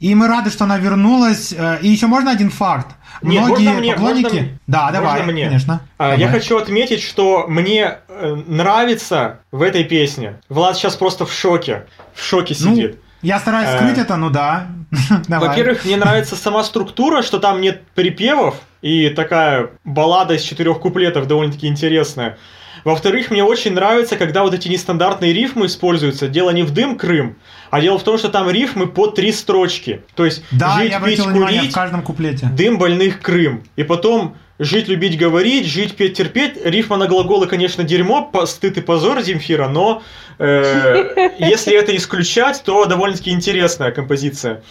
И 0.00 0.14
мы 0.16 0.26
рады, 0.26 0.50
что 0.50 0.64
она 0.64 0.78
вернулась. 0.78 1.52
Э, 1.56 1.78
И 1.80 1.88
еще 1.88 2.08
можно 2.08 2.32
один 2.32 2.50
факт. 2.50 2.96
Нет, 3.22 3.44
Многие 3.44 3.64
можно 3.66 3.80
мне- 3.80 3.92
поклонники... 3.92 4.22
можно- 4.34 4.58
да, 4.66 4.82
можно 4.86 5.00
давай, 5.00 5.22
мне? 5.22 5.44
конечно. 5.44 5.80
А, 5.96 6.02
Давай. 6.04 6.18
Я 6.18 6.28
хочу 6.28 6.56
отметить, 6.58 7.02
что 7.02 7.46
мне 7.46 7.98
э, 8.08 8.34
нравится 8.48 9.40
в 9.52 9.62
этой 9.62 9.84
песне. 9.84 10.40
Влад 10.48 10.76
сейчас 10.76 10.96
просто 10.96 11.24
в 11.24 11.32
шоке. 11.32 11.84
В 12.14 12.24
шоке 12.24 12.56
Ну, 12.60 12.74
сидит. 12.74 13.00
я 13.22 13.38
стараюсь 13.38 13.68
Э, 13.68 13.76
скрыть 13.78 13.98
это, 13.98 14.16
ну 14.16 14.28
да. 14.30 14.66
Во-первых, 15.28 15.84
мне 15.84 15.96
нравится 15.96 16.34
сама 16.34 16.64
структура, 16.64 17.22
что 17.22 17.38
там 17.38 17.60
нет 17.60 17.82
припевов, 17.94 18.56
и 18.82 19.08
такая 19.10 19.70
баллада 19.84 20.34
из 20.34 20.42
четырех 20.42 20.80
куплетов 20.80 21.28
довольно-таки 21.28 21.68
интересная. 21.68 22.38
Во-вторых, 22.84 23.30
мне 23.30 23.44
очень 23.44 23.72
нравится, 23.72 24.16
когда 24.16 24.42
вот 24.42 24.54
эти 24.54 24.68
нестандартные 24.68 25.32
рифмы 25.32 25.66
используются. 25.66 26.28
Дело 26.28 26.50
не 26.50 26.62
в 26.62 26.72
дым 26.72 26.96
Крым, 26.96 27.36
а 27.70 27.80
дело 27.80 27.98
в 27.98 28.02
том, 28.02 28.18
что 28.18 28.28
там 28.28 28.50
рифмы 28.50 28.86
по 28.86 29.06
три 29.06 29.32
строчки. 29.32 30.02
То 30.14 30.24
есть 30.24 30.42
Да, 30.50 30.76
жить, 30.78 30.90
я 30.90 31.00
пить, 31.00 31.20
внимание 31.20 31.60
курить, 31.60 31.72
в 31.72 31.74
каждом 31.74 32.02
куплете. 32.02 32.50
дым 32.54 32.78
больных 32.78 33.20
Крым. 33.20 33.64
И 33.76 33.84
потом 33.84 34.36
жить, 34.58 34.88
любить, 34.88 35.18
говорить, 35.18 35.66
жить, 35.66 35.96
петь, 35.96 36.16
терпеть. 36.16 36.54
Рифма 36.64 36.96
на 36.96 37.06
глаголы, 37.06 37.46
конечно, 37.46 37.84
дерьмо, 37.84 38.30
стыд 38.46 38.76
и 38.78 38.80
позор 38.80 39.20
Земфира, 39.22 39.68
но 39.68 40.02
э, 40.38 41.30
если 41.38 41.74
это 41.74 41.94
исключать, 41.96 42.62
то 42.64 42.84
довольно-таки 42.86 43.30
интересная 43.30 43.90
композиция. 43.90 44.62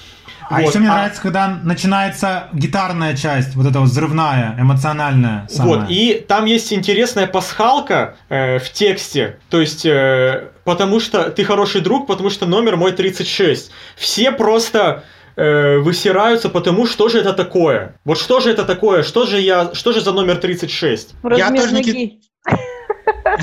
А 0.52 0.60
Вот, 0.62 0.70
еще 0.70 0.80
мне 0.80 0.90
а- 0.90 0.94
нравится, 0.94 1.22
когда 1.22 1.48
начинается 1.64 2.50
гитарная 2.54 3.16
часть, 3.16 3.56
вот 3.56 3.66
эта 3.66 3.80
вот 3.80 3.90
взрывная, 3.90 4.56
эмоциональная. 4.60 5.48
самая. 5.50 5.80
Вот, 5.80 5.86
и 5.90 6.24
там 6.28 6.46
есть 6.46 6.74
интересная 6.74 7.26
пасхалка 7.28 8.16
э, 8.30 8.60
в 8.60 8.70
тексте. 8.72 9.40
То 9.50 9.62
есть, 9.62 9.86
э, 9.86 10.50
потому 10.66 11.00
что 11.00 11.30
ты 11.32 11.44
хороший 11.46 11.82
друг, 11.82 12.06
потому 12.08 12.30
что 12.30 12.46
номер 12.46 12.76
мой 12.76 12.92
36. 12.92 13.72
Все 13.96 14.32
просто 14.32 15.04
э, 15.38 15.78
высираются, 15.78 16.50
потому 16.50 16.86
что 16.86 17.08
же 17.08 17.20
это 17.20 17.32
такое? 17.34 17.96
Вот 18.04 18.20
что 18.20 18.42
же 18.42 18.52
это 18.52 18.66
такое? 18.66 19.04
Что 19.04 19.26
же 19.26 19.40
я, 19.40 19.74
что 19.74 19.94
же 19.94 20.02
за 20.02 20.12
номер 20.12 20.36
36? 20.38 21.16
Размер 21.24 21.62
тоже 21.62 21.74
не 21.74 21.84
ки- 21.84 21.92
ноги. 21.92 22.20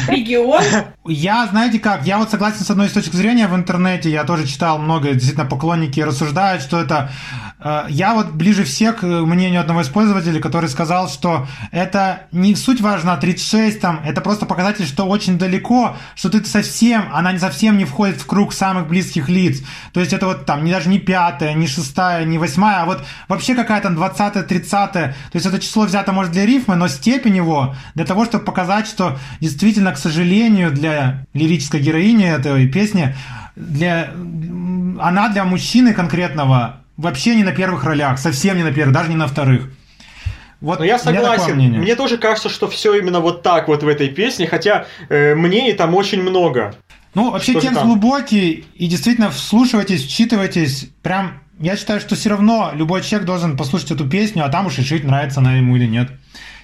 Регион. 0.09 0.63
Я, 1.07 1.47
знаете 1.47 1.79
как, 1.79 2.07
я 2.07 2.19
вот 2.19 2.31
согласен 2.31 2.65
с 2.65 2.71
одной 2.71 2.89
точки 2.89 3.17
зрения 3.17 3.49
в 3.49 3.55
интернете, 3.55 4.11
я 4.11 4.25
тоже 4.25 4.47
читал 4.47 4.79
много, 4.79 5.13
действительно, 5.13 5.47
поклонники 5.47 6.01
рассуждают, 6.01 6.63
что 6.63 6.79
это... 6.81 7.11
э, 7.61 7.85
Я 7.89 8.15
вот 8.15 8.33
ближе 8.33 8.65
всех 8.65 8.99
к 8.99 9.03
мнению 9.07 9.61
одного 9.63 9.81
из 9.81 9.89
пользователей, 9.89 10.41
который 10.41 10.69
сказал, 10.69 11.09
что 11.09 11.47
это 11.73 12.27
не 12.33 12.55
суть 12.55 12.81
важна 12.81 13.17
36, 13.17 13.81
там, 13.81 14.01
это 14.05 14.21
просто 14.21 14.45
показатель, 14.45 14.85
что 14.87 15.05
очень 15.05 15.39
далеко, 15.39 15.97
что 16.15 16.29
ты 16.29 16.45
совсем, 16.45 17.09
она 17.13 17.33
не 17.33 17.39
совсем 17.39 17.79
не 17.79 17.85
входит 17.87 18.21
в 18.21 18.27
круг 18.27 18.53
самых 18.53 18.87
близких 18.89 19.29
лиц. 19.29 19.63
То 19.93 20.01
есть 20.01 20.13
это 20.13 20.27
вот 20.27 20.45
там 20.45 20.65
не 20.65 20.73
даже 20.73 20.89
не 20.89 20.99
пятая, 20.99 21.55
не 21.55 21.67
шестая, 21.67 22.25
не 22.25 22.37
восьмая, 22.39 22.83
а 22.83 22.87
вот 22.87 23.05
вообще 23.29 23.55
какая-то 23.55 23.89
20 23.91 24.47
30 24.47 24.93
То 24.93 25.15
есть 25.33 25.47
это 25.47 25.59
число 25.59 25.85
взято, 25.85 26.13
может, 26.13 26.33
для 26.33 26.45
рифмы, 26.45 26.77
но 26.77 26.89
степень 26.89 27.37
его 27.37 27.75
для 27.95 28.05
того, 28.05 28.25
чтобы 28.27 28.45
показать, 28.45 28.87
что 28.87 29.19
действительно, 29.41 29.78
к 29.93 29.99
сожалению, 29.99 30.71
для 30.71 31.27
лирической 31.35 31.81
героини 31.81 32.27
этой 32.27 32.69
песни, 32.69 33.15
для, 33.57 34.11
она 35.01 35.29
для 35.29 35.45
мужчины 35.45 35.95
конкретного 35.95 36.83
вообще 36.97 37.35
не 37.35 37.45
на 37.45 37.53
первых 37.53 37.85
ролях, 37.85 38.19
совсем 38.19 38.57
не 38.57 38.63
на 38.63 38.73
первых, 38.73 38.95
даже 38.95 39.09
не 39.09 39.17
на 39.17 39.27
вторых. 39.27 39.71
Вот 40.61 40.81
Но 40.81 40.85
я 40.85 40.99
согласен. 40.99 41.57
Мне 41.57 41.95
тоже 41.95 42.19
кажется, 42.19 42.49
что 42.49 42.69
все 42.69 42.99
именно 42.99 43.21
вот 43.21 43.43
так 43.43 43.69
вот 43.69 43.83
в 43.83 43.89
этой 43.89 44.09
песне, 44.09 44.47
хотя 44.47 44.87
э, 45.09 45.35
мнений 45.35 45.73
там 45.73 45.95
очень 45.95 46.21
много. 46.21 46.75
Ну, 47.15 47.31
вообще 47.31 47.53
Что 47.53 47.61
текст 47.61 47.83
глубокий, 47.83 48.67
и 48.75 48.87
действительно 48.87 49.31
вслушивайтесь, 49.31 50.05
вчитывайтесь. 50.05 50.91
Прям, 51.03 51.41
я 51.59 51.77
считаю, 51.77 52.01
что 52.01 52.17
все 52.17 52.31
равно 52.31 52.73
любой 52.75 53.03
человек 53.03 53.27
должен 53.27 53.57
послушать 53.57 53.93
эту 53.93 54.09
песню, 54.09 54.45
а 54.45 54.49
там 54.49 54.67
уж 54.67 54.79
решить, 54.79 55.05
нравится 55.05 55.41
она 55.41 55.55
ему 55.55 55.77
или 55.77 55.87
нет. 55.87 56.11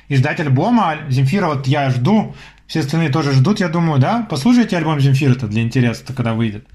И 0.08 0.16
ждать 0.16 0.38
альбома 0.40 0.98
Земфира, 1.08 1.46
вот 1.46 1.66
я 1.66 1.88
жду, 1.90 2.34
все 2.66 2.80
остальные 2.80 3.10
тоже 3.10 3.32
ждут, 3.32 3.60
я 3.60 3.68
думаю, 3.68 4.00
да? 4.00 4.26
Послушайте 4.28 4.76
альбом 4.76 5.00
Земфира-то 5.00 5.46
для 5.46 5.62
интереса, 5.62 6.12
когда 6.14 6.34
выйдет. 6.34 6.66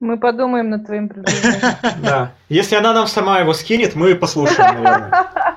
Мы 0.00 0.16
подумаем 0.16 0.70
над 0.70 0.86
твоим 0.86 1.08
предложением. 1.08 1.60
Да. 2.02 2.32
Если 2.48 2.76
она 2.76 2.92
нам 2.92 3.08
сама 3.08 3.40
его 3.40 3.52
скинет, 3.52 3.96
мы 3.96 4.14
послушаем, 4.14 4.82
наверное. 4.82 5.10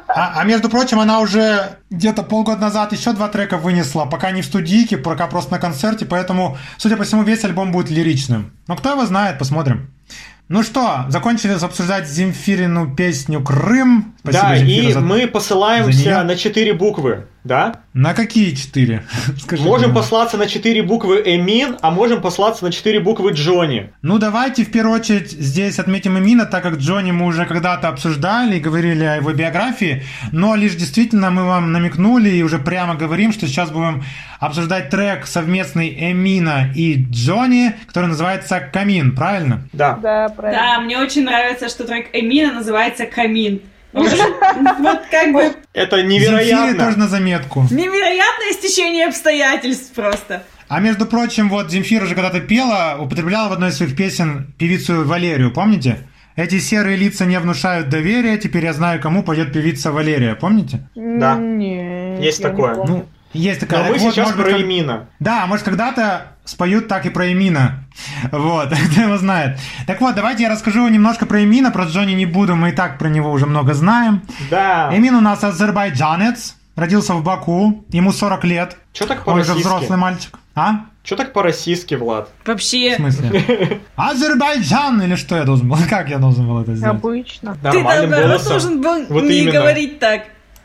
А, 0.08 0.42
а 0.42 0.44
между 0.44 0.68
прочим, 0.68 1.00
она 1.00 1.20
уже 1.20 1.78
где-то 1.92 2.24
полгода 2.24 2.60
назад 2.60 2.92
еще 2.92 3.14
два 3.14 3.30
трека 3.30 3.58
вынесла, 3.58 4.06
пока 4.06 4.32
не 4.32 4.42
в 4.42 4.46
студийке, 4.46 4.98
пока 4.98 5.28
просто 5.28 5.52
на 5.52 5.60
концерте, 5.60 6.06
поэтому, 6.06 6.58
судя 6.78 6.98
по 6.98 7.04
всему, 7.04 7.24
весь 7.24 7.44
альбом 7.46 7.72
будет 7.72 7.92
лиричным. 7.92 8.52
Но 8.68 8.76
кто 8.76 8.92
его 8.92 9.06
знает, 9.06 9.38
посмотрим. 9.38 9.92
Ну 10.52 10.64
что, 10.64 11.06
закончили 11.08 11.54
обсуждать 11.54 12.10
Земфирину 12.10 12.94
песню 12.94 13.42
«Крым». 13.42 14.14
Спасибо, 14.20 14.44
Да, 14.44 14.58
Земфира, 14.58 14.90
и 14.90 14.92
за- 14.92 15.00
мы 15.00 15.26
посылаемся 15.28 16.24
на 16.24 16.36
четыре 16.36 16.74
буквы, 16.74 17.26
да? 17.46 17.76
На 17.94 18.14
какие 18.14 18.54
четыре? 18.54 19.04
Скажи 19.40 19.64
Можем 19.64 19.92
мне. 19.92 19.96
послаться 19.96 20.38
на 20.38 20.48
четыре 20.48 20.84
буквы 20.84 21.24
Эмин, 21.26 21.78
а 21.82 21.90
можем 21.90 22.22
послаться 22.22 22.66
на 22.66 22.72
четыре 22.72 23.00
буквы 23.00 23.32
Джонни. 23.32 23.94
Ну, 24.02 24.20
давайте 24.20 24.66
в 24.66 24.72
первую 24.72 25.00
очередь 25.00 25.32
здесь 25.32 25.80
отметим 25.80 26.20
Эмина, 26.20 26.46
так 26.46 26.64
как 26.64 26.76
Джонни 26.76 27.12
мы 27.12 27.28
уже 27.28 27.46
когда-то 27.46 27.88
обсуждали 27.88 28.58
и 28.58 28.60
говорили 28.60 29.06
о 29.06 29.16
его 29.16 29.32
биографии, 29.32 30.04
но 30.34 30.56
лишь 30.56 30.76
действительно 30.76 31.32
мы 31.32 31.46
вам 31.46 31.72
намекнули 31.72 32.30
и 32.30 32.44
уже 32.44 32.60
прямо 32.60 32.96
говорим, 32.96 33.32
что 33.32 33.48
сейчас 33.48 33.72
будем 33.72 34.04
обсуждать 34.40 34.90
трек 34.90 35.26
совместный 35.28 36.12
Эмина 36.12 36.72
и 36.76 37.06
Джонни, 37.10 37.74
который 37.88 38.08
называется 38.08 38.60
«Камин», 38.60 39.16
правильно? 39.16 39.68
Да. 39.74 39.98
Да, 40.02 40.30
правильно. 40.42 40.62
Да, 40.62 40.80
мне 40.82 40.98
очень 41.00 41.24
нравится, 41.24 41.70
что 41.70 41.86
трек 41.86 42.08
Эмина 42.14 42.54
называется 42.54 43.06
«Камин». 43.06 43.62
Вот 43.94 45.02
как 45.12 45.34
бы 45.34 45.52
Это 45.74 46.02
невероятно. 46.02 46.86
тоже 46.86 46.98
на 46.98 47.08
заметку. 47.08 47.62
невероятное 47.70 48.54
стечение 48.54 49.08
обстоятельств 49.08 49.94
просто. 49.94 50.44
А 50.70 50.80
между 50.80 51.06
прочим, 51.06 51.50
вот 51.50 51.70
Земфира 51.70 52.06
же 52.06 52.16
когда-то 52.16 52.40
пела, 52.40 52.98
употребляла 53.00 53.50
в 53.50 53.54
одной 53.54 53.70
из 53.70 53.76
своих 53.78 53.96
песен 53.98 54.54
певицу 54.58 55.04
Валерию, 55.06 55.52
помните? 55.52 55.98
Эти 56.38 56.60
серые 56.60 56.96
лица 56.96 57.26
не 57.26 57.38
внушают 57.38 57.90
доверия, 57.90 58.38
теперь 58.38 58.64
я 58.64 58.72
знаю, 58.72 59.02
кому 59.02 59.22
пойдет 59.24 59.52
певица 59.52 59.92
Валерия, 59.92 60.36
помните? 60.36 60.88
Да. 60.96 61.36
Нет, 61.36 62.22
Есть 62.22 62.40
не 62.40 62.44
такое. 62.46 62.76
помню. 62.76 62.94
Ну, 62.94 63.06
есть 63.34 63.60
такая. 63.60 63.80
Но 63.82 63.86
Так 63.90 63.98
мы 63.98 64.04
вот, 64.04 64.14
сейчас 64.14 64.28
может 64.28 64.42
про 64.42 64.52
как- 64.52 64.62
Эмина. 64.62 65.10
Да, 65.20 65.46
может, 65.48 65.64
когда-то 65.66 66.28
споют 66.46 66.88
так 66.88 67.06
и 67.06 67.10
про 67.10 67.32
Эмина. 67.32 67.84
Вот, 68.32 68.70
кто 68.92 69.02
его 69.02 69.18
знает. 69.18 69.58
Так 69.88 70.00
вот, 70.02 70.16
давайте 70.16 70.44
я 70.44 70.50
расскажу 70.50 70.88
немножко 70.88 71.26
про 71.26 71.44
Эмина, 71.44 71.72
про 71.72 71.86
Джонни 71.86 72.14
не 72.14 72.26
буду, 72.26 72.56
мы 72.56 72.70
и 72.70 72.72
так 72.72 72.98
про 72.98 73.10
него 73.10 73.32
уже 73.32 73.46
много 73.46 73.74
знаем. 73.74 74.22
Да. 74.50 74.90
Эмин 74.96 75.16
у 75.16 75.22
нас 75.22 75.44
азербайджанец, 75.44 76.56
родился 76.76 77.14
в 77.14 77.24
Баку, 77.24 77.84
ему 77.90 78.12
40 78.12 78.44
лет, 78.46 78.78
Че 78.94 79.06
так 79.06 79.28
он 79.28 79.44
же 79.44 79.54
взрослый 79.54 79.98
мальчик. 79.98 80.40
А? 80.56 80.86
Че 81.04 81.16
так 81.16 81.34
по-российски, 81.34 81.96
Влад? 81.96 82.30
В 82.44 82.48
Вообще, 82.48 82.96
смысле? 82.96 83.80
Азербайджан 83.96 85.02
или 85.02 85.16
что 85.16 85.36
я 85.36 85.44
должен 85.44 85.68
был? 85.70 85.78
Как 85.90 86.10
я 86.10 86.18
должен 86.20 86.48
был 86.48 86.62
это 86.62 86.76
сделать? 86.76 86.98
Обычно. 86.98 87.56
ты 87.56 87.72
должен 88.48 88.82
был 88.82 89.06
Вот 89.10 89.24
не 89.24 89.40
именно. 89.40 89.52
говорить 89.60 90.00
так. 90.00 90.24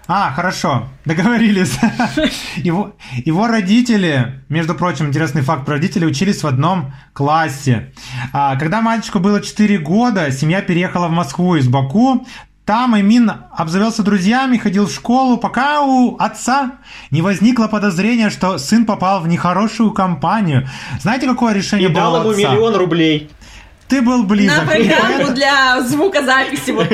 А, 0.08 0.32
хорошо, 0.32 0.88
договорились. 1.04 1.78
Его, 2.56 2.92
его 3.24 3.46
родители, 3.48 4.40
между 4.48 4.74
прочим, 4.74 5.06
интересный 5.08 5.42
факт 5.42 5.64
про 5.64 5.74
родителей, 5.74 6.06
учились 6.06 6.42
в 6.42 6.46
одном 6.46 6.92
классе. 7.12 7.92
А, 8.32 8.56
когда 8.56 8.80
мальчику 8.80 9.18
было 9.18 9.40
4 9.42 9.78
года, 9.78 10.30
семья 10.30 10.62
переехала 10.62 11.08
в 11.08 11.12
Москву 11.12 11.56
из 11.56 11.66
Баку. 11.68 12.24
Там 12.64 12.98
Эмин 13.00 13.30
обзавелся 13.56 14.02
друзьями, 14.02 14.56
ходил 14.58 14.86
в 14.88 14.92
школу, 14.92 15.36
пока 15.38 15.82
у 15.82 16.16
отца 16.18 16.72
не 17.12 17.22
возникло 17.22 17.68
подозрения, 17.68 18.28
что 18.28 18.58
сын 18.58 18.86
попал 18.86 19.20
в 19.20 19.28
нехорошую 19.28 19.92
компанию. 19.92 20.68
Знаете, 21.00 21.28
какое 21.28 21.52
решение 21.54 21.88
И 21.88 21.92
было 21.92 22.02
дал 22.02 22.20
ему 22.22 22.30
отца? 22.30 22.50
миллион 22.52 22.74
рублей. 22.74 23.30
Ты 23.88 24.02
был 24.02 24.24
близок. 24.24 24.64
На 24.64 24.70
программу 24.70 25.32
для 25.34 25.80
звукозаписи 25.82 26.70
вот. 26.72 26.88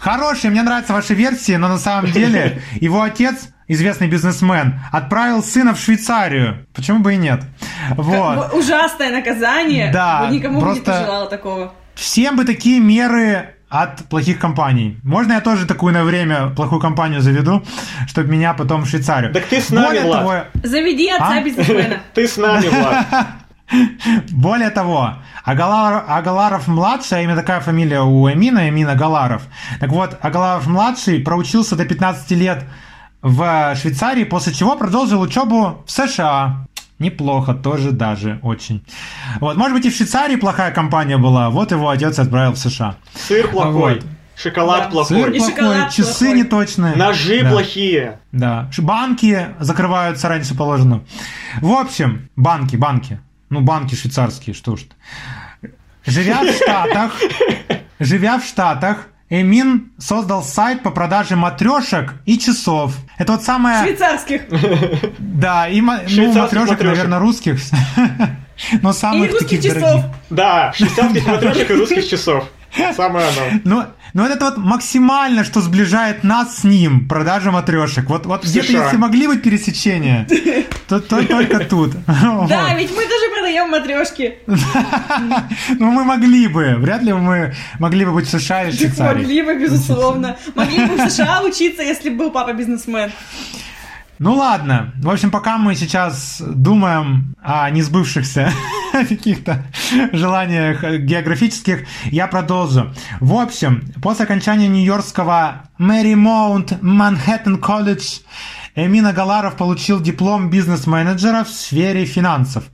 Хорошие, 0.00 0.50
мне 0.50 0.62
нравятся 0.62 0.92
ваши 0.92 1.14
версии, 1.14 1.56
но 1.56 1.68
на 1.68 1.78
самом 1.78 2.10
деле 2.12 2.62
его 2.80 3.02
отец, 3.02 3.48
известный 3.66 4.08
бизнесмен, 4.08 4.80
отправил 4.92 5.42
сына 5.42 5.74
в 5.74 5.80
Швейцарию. 5.80 6.66
Почему 6.74 7.00
бы 7.00 7.14
и 7.14 7.16
нет? 7.16 7.42
Вот. 7.96 8.54
Ужасное 8.54 9.10
наказание. 9.10 9.90
Да, 9.92 10.22
Вот 10.22 10.32
Никому 10.32 10.60
бы 10.60 10.66
не 10.66 10.72
просто- 10.74 10.92
пожелала 10.92 11.28
такого. 11.28 11.72
Всем 11.94 12.36
бы 12.36 12.44
такие 12.44 12.78
меры 12.80 13.54
от 13.68 14.08
плохих 14.08 14.38
компаний. 14.38 14.98
Можно 15.02 15.34
я 15.34 15.40
тоже 15.40 15.66
такую 15.66 15.92
на 15.92 16.04
время 16.04 16.50
плохую 16.50 16.80
компанию 16.80 17.20
заведу, 17.20 17.62
чтобы 18.06 18.28
меня 18.30 18.54
потом 18.54 18.82
в 18.84 18.88
Швейцарию. 18.88 19.32
Так 19.34 19.44
ты 19.46 19.60
с 19.60 19.70
нами, 19.70 19.86
Более 19.88 20.02
Влад. 20.04 20.20
того, 20.20 20.34
Заведи 20.62 21.10
отца 21.10 21.28
А? 21.38 21.42
бизнесмена. 21.42 21.96
Ты 22.14 22.28
с 22.28 22.36
нами, 22.36 22.68
Влад. 22.68 23.06
Более 24.30 24.70
того, 24.70 25.14
Агалар, 25.44 26.04
Агаларов-младший, 26.08 27.18
а 27.18 27.22
именно 27.22 27.36
такая 27.36 27.60
фамилия 27.60 28.00
у 28.02 28.28
Эмина, 28.30 28.68
Эмина 28.68 28.92
Агаларов. 28.92 29.42
Так 29.80 29.90
вот, 29.90 30.18
Агаларов-младший 30.22 31.20
проучился 31.20 31.76
до 31.76 31.84
15 31.84 32.30
лет 32.32 32.64
в 33.22 33.74
Швейцарии, 33.80 34.24
после 34.24 34.52
чего 34.54 34.76
продолжил 34.76 35.20
учебу 35.20 35.82
в 35.86 35.90
США. 35.90 36.64
Неплохо, 36.98 37.54
тоже 37.54 37.92
даже 37.92 38.40
очень. 38.42 38.84
Вот, 39.40 39.56
может 39.56 39.76
быть, 39.76 39.86
и 39.86 39.90
в 39.90 39.94
Швейцарии 39.96 40.36
плохая 40.36 40.72
компания 40.72 41.16
была, 41.16 41.50
вот 41.50 41.70
его 41.70 41.88
отец 41.90 42.18
отправил 42.18 42.52
в 42.52 42.58
США. 42.58 42.96
Сыр 43.14 43.48
плохой. 43.48 43.94
Вот. 43.94 44.04
Шоколад 44.36 44.84
Да. 44.84 44.88
плохой. 44.90 45.16
Сыр 45.22 45.30
И 45.30 45.38
плохой, 45.38 45.54
шоколад 45.56 45.90
часы 45.90 46.24
плохой. 46.26 46.38
неточные. 46.38 46.96
Ножи 46.96 47.42
Да. 47.42 47.50
плохие. 47.50 48.18
Да. 48.32 48.70
Банки 48.78 49.46
закрываются 49.60 50.28
раньше 50.28 50.54
положено. 50.56 51.02
В 51.60 51.72
общем, 51.72 52.28
банки, 52.36 52.76
банки. 52.76 53.20
Ну, 53.50 53.60
банки 53.60 53.94
швейцарские, 53.94 54.54
что 54.54 54.76
ж. 54.76 54.82
ты. 54.82 55.70
Живя 56.06 56.42
в 56.42 56.50
Штатах, 56.54 57.12
живя 57.98 58.38
в 58.38 58.44
Штатах, 58.44 59.06
Эмин 59.30 59.92
создал 59.98 60.42
сайт 60.42 60.82
по 60.82 60.90
продаже 60.90 61.36
матрешек 61.36 62.14
и 62.24 62.38
часов. 62.38 62.96
Это 63.18 63.32
вот 63.32 63.42
самое... 63.42 63.82
Швейцарских. 63.84 64.42
Да, 65.18 65.68
и 65.68 65.80
ма- 65.82 66.00
ну, 66.08 66.32
матрешек, 66.32 66.68
матрешек. 66.70 66.82
наверное, 66.82 67.18
русских. 67.18 67.58
Но 68.82 68.90
И 68.90 68.94
самых 68.94 69.30
русских 69.32 69.48
таких 69.60 69.62
часов. 69.64 69.82
дорогих. 69.82 70.04
Да, 70.30 70.72
швейцарских 70.72 71.26
матрешек 71.26 71.70
и 71.70 71.74
русских 71.74 72.08
часов. 72.08 72.48
Самое 72.94 73.26
оно. 73.28 73.60
Ну, 73.64 73.84
ну 74.14 74.24
это 74.24 74.44
вот 74.46 74.56
максимально, 74.58 75.44
что 75.44 75.60
сближает 75.60 76.24
нас 76.24 76.58
с 76.58 76.64
ним, 76.64 77.08
продажа 77.08 77.50
матрешек. 77.50 78.08
Вот, 78.08 78.26
вот 78.26 78.44
где-то 78.44 78.72
если 78.72 78.96
могли 78.96 79.26
быть 79.26 79.42
пересечения, 79.42 80.26
то, 80.88 81.00
то 81.00 81.22
только 81.26 81.60
тут. 81.60 81.92
Да, 82.06 82.14
Вот. 82.32 82.50
ведь 82.78 82.90
мы 82.90 83.02
тоже 83.04 83.30
продаем 83.34 83.70
матрешки. 83.70 84.38
Ну, 85.78 85.90
мы 85.90 86.04
могли 86.04 86.48
бы. 86.48 86.74
Вряд 86.78 87.02
ли 87.02 87.12
мы 87.12 87.54
могли 87.78 88.04
бы 88.04 88.12
быть 88.12 88.26
в 88.26 88.30
США 88.30 88.64
или 88.64 88.72
Швейцарии. 88.76 89.18
Могли 89.18 89.42
бы, 89.42 89.54
безусловно. 89.54 90.36
Могли 90.54 90.84
бы 90.86 90.96
в 90.96 91.10
США 91.10 91.42
учиться, 91.42 91.82
если 91.82 92.10
бы 92.10 92.16
был 92.16 92.30
папа 92.30 92.52
бизнесмен. 92.52 93.10
Ну 94.18 94.34
ладно. 94.34 94.92
В 94.96 95.10
общем, 95.10 95.30
пока 95.30 95.58
мы 95.58 95.76
сейчас 95.76 96.42
думаем 96.44 97.36
о 97.40 97.70
несбывшихся 97.70 98.50
каких-то 98.92 99.64
желаниях 100.12 100.82
географических, 100.82 101.86
я 102.06 102.26
продолжу. 102.26 102.92
В 103.20 103.34
общем, 103.34 103.82
после 104.02 104.24
окончания 104.24 104.66
Нью-Йоркского 104.68 105.68
Marymount 105.78 106.78
Манхэттен 106.82 107.58
колледж 107.58 108.18
Эмин 108.74 109.06
Агаларов 109.06 109.56
получил 109.56 110.00
диплом 110.00 110.50
бизнес-менеджера 110.50 111.44
в 111.44 111.48
сфере 111.48 112.04
финансов. 112.04 112.64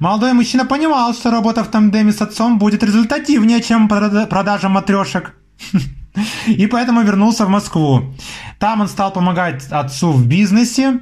Молодой 0.00 0.32
мужчина 0.32 0.64
понимал, 0.64 1.14
что 1.14 1.30
работа 1.30 1.64
в 1.64 1.70
тандеме 1.70 2.12
с 2.12 2.20
отцом 2.22 2.58
будет 2.58 2.82
результативнее, 2.82 3.62
чем 3.62 3.88
прода- 3.88 4.26
продажа 4.26 4.68
матрешек. 4.68 5.34
И 6.46 6.66
поэтому 6.66 7.02
вернулся 7.02 7.46
в 7.46 7.48
Москву. 7.48 8.14
Там 8.58 8.80
он 8.80 8.88
стал 8.88 9.12
помогать 9.12 9.66
отцу 9.70 10.12
в 10.12 10.26
бизнесе. 10.26 11.00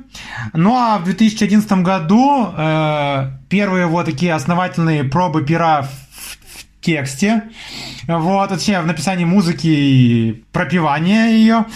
Ну 0.53 0.75
а 0.77 0.99
в 0.99 1.05
2011 1.05 1.71
году 1.83 2.49
э, 2.57 3.31
первые 3.49 3.87
вот 3.87 4.07
такие 4.07 4.35
основательные 4.35 5.05
пробы 5.05 5.45
пера 5.45 5.83
в, 5.83 5.89
в 5.89 6.81
тексте, 6.81 7.45
вот, 8.07 8.51
точнее, 8.51 8.81
в 8.81 8.87
написании 8.87 9.25
музыки 9.25 9.67
и 9.67 10.45
пропевания 10.53 11.29
ее. 11.29 11.67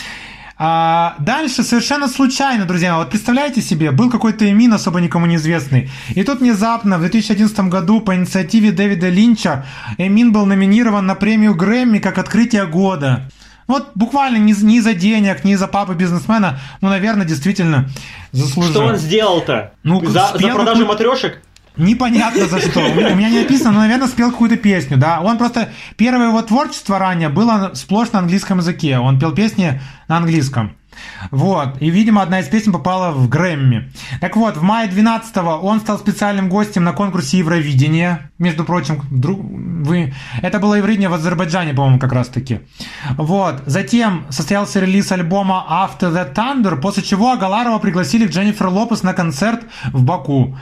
А 0.60 1.14
дальше 1.20 1.62
совершенно 1.62 2.08
случайно, 2.08 2.64
друзья, 2.64 2.96
вот 2.96 3.10
представляете 3.10 3.62
себе, 3.62 3.92
был 3.92 4.10
какой-то 4.10 4.50
Эмин 4.50 4.72
особо 4.72 5.00
никому 5.00 5.26
неизвестный. 5.26 5.88
И 6.16 6.24
тут 6.24 6.40
внезапно 6.40 6.98
в 6.98 7.00
2011 7.00 7.60
году 7.68 8.00
по 8.00 8.16
инициативе 8.16 8.72
Дэвида 8.72 9.08
Линча 9.08 9.66
Эмин 9.98 10.32
был 10.32 10.46
номинирован 10.46 11.06
на 11.06 11.14
премию 11.14 11.54
Грэмми 11.54 11.98
как 12.00 12.18
открытие 12.18 12.66
года. 12.66 13.30
Вот 13.68 13.90
буквально 13.94 14.38
ни, 14.38 14.52
ни 14.64 14.80
за 14.80 14.94
денег, 14.94 15.44
ни 15.44 15.54
за 15.54 15.68
папы 15.68 15.94
бизнесмена, 15.94 16.58
ну, 16.80 16.88
наверное, 16.88 17.26
действительно 17.26 17.88
заслужил. 18.32 18.72
Что 18.72 18.84
он 18.84 18.96
сделал-то? 18.96 19.74
Ну, 19.84 20.04
за, 20.06 20.28
спел 20.28 20.48
за 20.48 20.54
продажу 20.54 20.86
какую- 20.86 20.86
матрешек? 20.86 21.42
Непонятно 21.78 22.46
за 22.46 22.60
что. 22.60 22.80
У 22.80 23.14
меня 23.14 23.30
не 23.30 23.40
написано, 23.40 23.72
но, 23.72 23.78
наверное, 23.80 24.08
спел 24.08 24.30
какую-то 24.30 24.56
песню, 24.56 24.96
да. 24.96 25.20
Он 25.20 25.38
просто... 25.38 25.70
Первое 25.96 26.28
его 26.28 26.42
творчество 26.42 26.98
ранее 26.98 27.28
было 27.28 27.72
сплошь 27.74 28.12
на 28.12 28.18
английском 28.18 28.58
языке. 28.58 28.98
Он 28.98 29.18
пел 29.18 29.32
песни 29.32 29.80
на 30.08 30.18
английском. 30.18 30.76
Вот. 31.30 31.80
И, 31.80 31.90
видимо, 31.90 32.22
одна 32.22 32.40
из 32.40 32.48
песен 32.48 32.72
попала 32.72 33.12
в 33.12 33.28
Грэмми. 33.28 33.90
Так 34.20 34.36
вот, 34.36 34.56
в 34.56 34.62
мае 34.62 34.88
12-го 34.88 35.66
он 35.66 35.80
стал 35.80 35.98
специальным 35.98 36.48
гостем 36.48 36.84
на 36.84 36.92
конкурсе 36.92 37.38
Евровидения. 37.38 38.30
Между 38.38 38.64
прочим, 38.64 39.02
друг, 39.10 39.40
вы... 39.40 40.14
это 40.42 40.58
было 40.58 40.74
Евровидение 40.74 41.08
в 41.08 41.14
Азербайджане, 41.14 41.74
по-моему, 41.74 41.98
как 41.98 42.12
раз-таки. 42.12 42.60
Вот. 43.16 43.62
Затем 43.66 44.26
состоялся 44.30 44.80
релиз 44.80 45.12
альбома 45.12 45.64
After 45.68 46.12
the 46.12 46.34
Thunder, 46.34 46.80
после 46.80 47.02
чего 47.02 47.32
Агаларова 47.32 47.78
пригласили 47.78 48.26
к 48.26 48.30
Дженнифер 48.30 48.68
Лопес 48.68 49.02
на 49.02 49.14
концерт 49.14 49.62
в 49.92 50.02
Баку. 50.02 50.56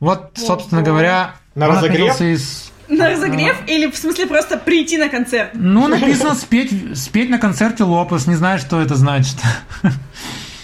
Вот, 0.00 0.32
собственно 0.34 0.82
говоря, 0.82 1.34
На 1.54 1.68
он 1.68 1.76
разогрев? 1.76 2.20
из... 2.20 2.72
На 2.88 3.08
разогрев 3.10 3.56
или 3.68 3.88
в 3.88 3.96
смысле 3.96 4.26
просто 4.26 4.56
прийти 4.58 4.96
на 4.98 5.08
концерт? 5.08 5.50
Ну, 5.54 5.86
написано 5.86 6.34
спеть, 6.34 6.72
спеть 6.98 7.30
на 7.30 7.38
концерте 7.38 7.84
Лопес. 7.84 8.26
Не 8.26 8.34
знаю, 8.34 8.58
что 8.58 8.80
это 8.80 8.96
значит. 8.96 9.36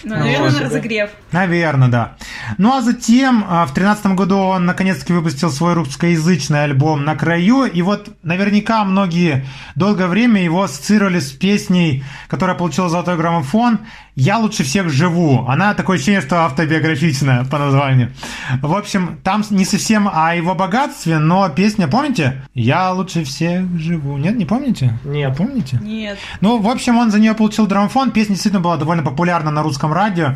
Ну, 0.03 0.15
наверное, 0.15 0.51
на 0.51 0.59
разогрев. 0.61 1.09
Наверное, 1.31 1.87
да. 1.89 2.17
Ну 2.57 2.73
а 2.73 2.81
затем 2.81 3.45
а, 3.47 3.65
в 3.65 3.73
тринадцатом 3.73 4.15
году 4.15 4.37
он 4.37 4.65
наконец-таки 4.65 5.13
выпустил 5.13 5.51
свой 5.51 5.73
русскоязычный 5.73 6.63
альбом 6.63 7.03
«На 7.05 7.15
краю». 7.15 7.65
И 7.65 7.81
вот 7.81 8.09
наверняка 8.23 8.83
многие 8.83 9.45
долгое 9.75 10.07
время 10.07 10.43
его 10.43 10.63
ассоциировали 10.63 11.19
с 11.19 11.31
песней, 11.31 12.03
которая 12.27 12.55
получила 12.55 12.89
золотой 12.89 13.17
граммофон 13.17 13.79
«Я 14.15 14.37
лучше 14.39 14.63
всех 14.63 14.89
живу». 14.89 15.45
Она 15.47 15.73
такое 15.73 15.97
ощущение, 15.97 16.21
что 16.21 16.45
автобиографичная 16.45 17.45
по 17.45 17.59
названию. 17.59 18.11
В 18.61 18.73
общем, 18.75 19.19
там 19.23 19.43
не 19.49 19.65
совсем 19.65 20.09
о 20.11 20.33
его 20.35 20.55
богатстве, 20.55 21.19
но 21.19 21.49
песня, 21.49 21.87
помните? 21.87 22.43
«Я 22.53 22.91
лучше 22.91 23.23
всех 23.23 23.65
живу». 23.77 24.17
Нет, 24.17 24.35
не 24.35 24.45
помните? 24.45 24.97
Нет. 25.03 25.37
Помните? 25.37 25.79
Нет. 25.81 26.17
Ну, 26.41 26.59
в 26.59 26.67
общем, 26.67 26.97
он 26.97 27.11
за 27.11 27.19
нее 27.19 27.33
получил 27.33 27.67
драмофон. 27.67 28.11
Песня 28.11 28.33
действительно 28.33 28.61
была 28.61 28.77
довольно 28.77 29.03
популярна 29.03 29.51
на 29.51 29.63
русском 29.63 29.93
радио. 29.93 30.35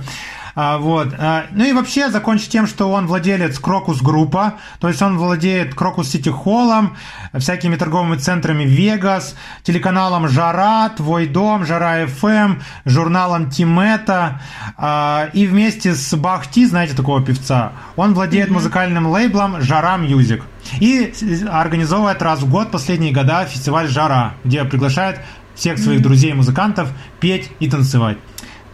А, 0.55 0.77
вот. 0.77 1.13
А, 1.17 1.45
Ну 1.51 1.65
и 1.65 1.73
вообще 1.73 2.09
закончить 2.09 2.49
тем, 2.49 2.67
что 2.67 2.91
он 2.91 3.07
владелец 3.07 3.59
Крокус 3.59 4.01
Группа, 4.01 4.55
то 4.79 4.87
есть 4.87 5.01
он 5.01 5.17
владеет 5.17 5.75
Крокус 5.75 6.09
Сити 6.09 6.29
Холлом, 6.29 6.97
всякими 7.37 7.75
торговыми 7.75 8.17
центрами 8.17 8.63
Вегас, 8.63 9.35
телеканалом 9.63 10.27
Жара, 10.27 10.89
Твой 10.89 11.27
дом, 11.27 11.65
Жара 11.65 12.05
FM, 12.07 12.61
журналом 12.85 13.49
Тимета, 13.49 14.41
а, 14.77 15.29
и 15.33 15.47
вместе 15.47 15.93
с 15.93 16.15
Bahh 16.15 16.40
Tee, 16.40 16.65
знаете 16.65 16.95
такого 16.95 17.23
певца, 17.23 17.73
он 17.95 18.13
владеет 18.13 18.49
музыкальным 18.49 19.07
лейблом 19.07 19.61
Жара 19.61 19.97
Music. 19.97 20.43
И 20.79 21.13
организовывает 21.49 22.21
раз 22.21 22.41
в 22.41 22.49
год 22.49 22.71
последние 22.71 23.13
года 23.13 23.45
фестиваль 23.45 23.87
Жара, 23.87 24.35
где 24.43 24.63
приглашает 24.63 25.19
всех 25.55 25.77
своих 25.77 26.01
друзей-музыкантов 26.01 26.89
петь 27.19 27.51
и 27.59 27.69
танцевать. 27.69 28.17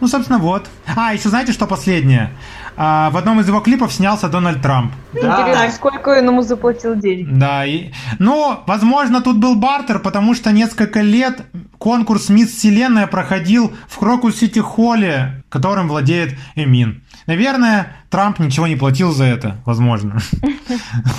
Ну, 0.00 0.06
собственно, 0.06 0.38
вот. 0.38 0.68
А, 0.94 1.12
еще 1.12 1.28
знаете, 1.28 1.52
что 1.52 1.66
последнее? 1.66 2.30
А, 2.76 3.10
в 3.10 3.16
одном 3.16 3.40
из 3.40 3.48
его 3.48 3.60
клипов 3.60 3.92
снялся 3.92 4.28
Дональд 4.28 4.62
Трамп. 4.62 4.92
Да. 5.12 5.42
Интересно, 5.42 5.70
сколько 5.72 6.10
он 6.10 6.26
ему 6.26 6.42
заплатил 6.42 6.94
денег? 6.94 7.26
Да, 7.30 7.66
и... 7.66 7.90
ну, 8.20 8.60
возможно, 8.66 9.20
тут 9.20 9.38
был 9.38 9.56
бартер, 9.56 9.98
потому 9.98 10.34
что 10.34 10.52
несколько 10.52 11.00
лет 11.00 11.42
конкурс 11.78 12.28
Мисс 12.28 12.50
Вселенная 12.50 13.08
проходил 13.08 13.72
в 13.88 13.98
Крокус 13.98 14.36
Сити 14.36 14.60
Холле, 14.60 15.42
которым 15.48 15.88
владеет 15.88 16.38
Эмин. 16.54 17.02
Наверное, 17.26 17.96
Трамп 18.10 18.38
ничего 18.38 18.66
не 18.66 18.76
платил 18.76 19.12
за 19.12 19.24
это, 19.24 19.56
возможно. 19.64 20.18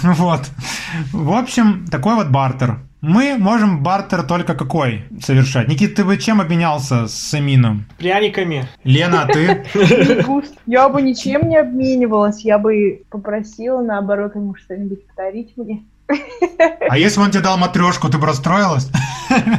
Вот. 0.04 0.42
В 1.12 1.34
общем, 1.34 1.86
такой 1.90 2.16
вот 2.16 2.30
бартер. 2.30 2.80
Мы 3.02 3.38
можем 3.38 3.82
бартер 3.82 4.24
только 4.24 4.56
какой 4.56 5.06
совершать? 5.22 5.68
Никит, 5.68 5.96
ты 5.96 6.04
бы 6.04 6.18
чем 6.18 6.42
обменялся 6.42 7.08
с 7.08 7.34
Эмином? 7.34 7.86
Пряниками. 7.98 8.68
Лена, 8.84 9.24
а 9.24 9.28
ты? 9.28 9.66
Я 10.66 10.90
бы 10.90 11.02
ничем 11.02 11.48
не 11.48 11.58
обменивалась, 11.58 12.44
я 12.44 12.60
бы 12.60 13.04
попросила, 13.10 13.82
наоборот, 13.82 14.36
ему 14.36 14.56
что-нибудь 14.56 15.08
подарить 15.08 15.54
мне. 15.56 15.84
А 16.90 16.98
если 16.98 17.20
бы 17.20 17.26
он 17.26 17.32
тебе 17.32 17.44
дал 17.44 17.58
матрешку, 17.58 18.10
ты 18.10 18.18
бы 18.18 18.26
расстроилась? 18.28 18.90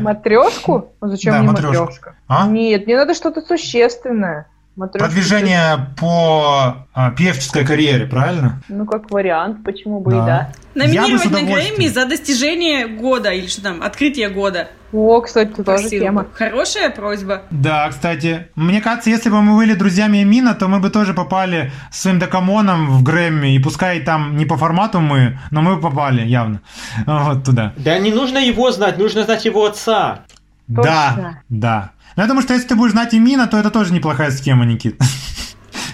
Матрешку? 0.01 0.93
Ну, 1.01 1.09
Зачем 1.09 1.33
Да, 1.33 1.39
мне 1.41 1.51
матрешка? 1.51 2.17
А? 2.27 2.47
Нет, 2.47 2.87
мне 2.87 2.97
надо 2.97 3.15
что-то 3.15 3.41
существенное. 3.41 4.47
Матрешка- 4.81 4.99
Продвижение 5.05 5.89
по 5.99 6.87
а, 6.95 7.11
певческой 7.11 7.67
карьере, 7.67 8.07
правильно? 8.07 8.63
Ну, 8.69 8.87
как 8.87 9.11
вариант, 9.11 9.63
почему 9.63 10.01
бы 10.01 10.11
Да. 10.13 10.17
и 10.17 10.27
да. 10.27 10.53
Номинировать 10.75 11.31
на. 11.31 11.43
Грэмми 11.43 11.89
за 11.89 12.07
достижение 12.07 12.87
года 12.87 13.31
или 13.31 13.47
что 13.47 13.63
там, 13.63 13.83
открытие 13.83 14.31
года. 14.31 14.69
О, 14.93 15.21
кстати, 15.21 15.51
тут 15.51 15.67
тоже 15.67 15.89
тема. 15.91 16.27
Хорошая 16.33 16.91
просьба. 16.91 17.43
Да, 17.51 17.89
кстати, 17.91 18.49
мне 18.57 18.81
кажется, 18.81 19.11
если 19.11 19.29
бы 19.29 19.43
мы 19.43 19.57
были 19.57 19.75
друзьями 19.75 20.23
Эмина, 20.23 20.55
то 20.55 20.67
мы 20.69 20.81
бы 20.81 20.91
тоже 20.91 21.13
попали 21.15 21.71
с 21.93 22.01
своим 22.01 22.19
докамоном 22.19 22.89
в 22.91 23.03
Грэмми, 23.03 23.55
и 23.55 23.59
пускай 23.59 24.01
там 24.01 24.37
не 24.37 24.47
по 24.47 24.57
формату 24.57 25.01
мы, 25.01 25.39
но 25.51 25.61
мы 25.63 25.77
бы 25.77 25.83
попали 25.83 26.27
явно 26.27 26.61
вот 27.07 27.45
туда. 27.45 27.73
Да 27.77 27.99
не 27.99 28.13
нужно 28.13 28.39
его 28.39 28.73
знать, 28.73 28.99
нужно 28.99 29.25
знать 29.25 29.45
его 29.45 29.67
отца. 29.67 30.21
Да, 30.67 30.83
Точно. 31.15 31.43
да. 31.49 31.91
Но 32.17 32.23
я 32.23 32.29
думаю, 32.29 32.43
что 32.43 32.55
если 32.55 32.69
ты 32.69 32.75
будешь 32.75 32.93
знать 32.93 33.15
Эмина, 33.15 33.47
то 33.47 33.59
это 33.59 33.71
тоже 33.71 33.93
неплохая 33.93 34.31
схема, 34.31 34.65
Никит. 34.65 35.01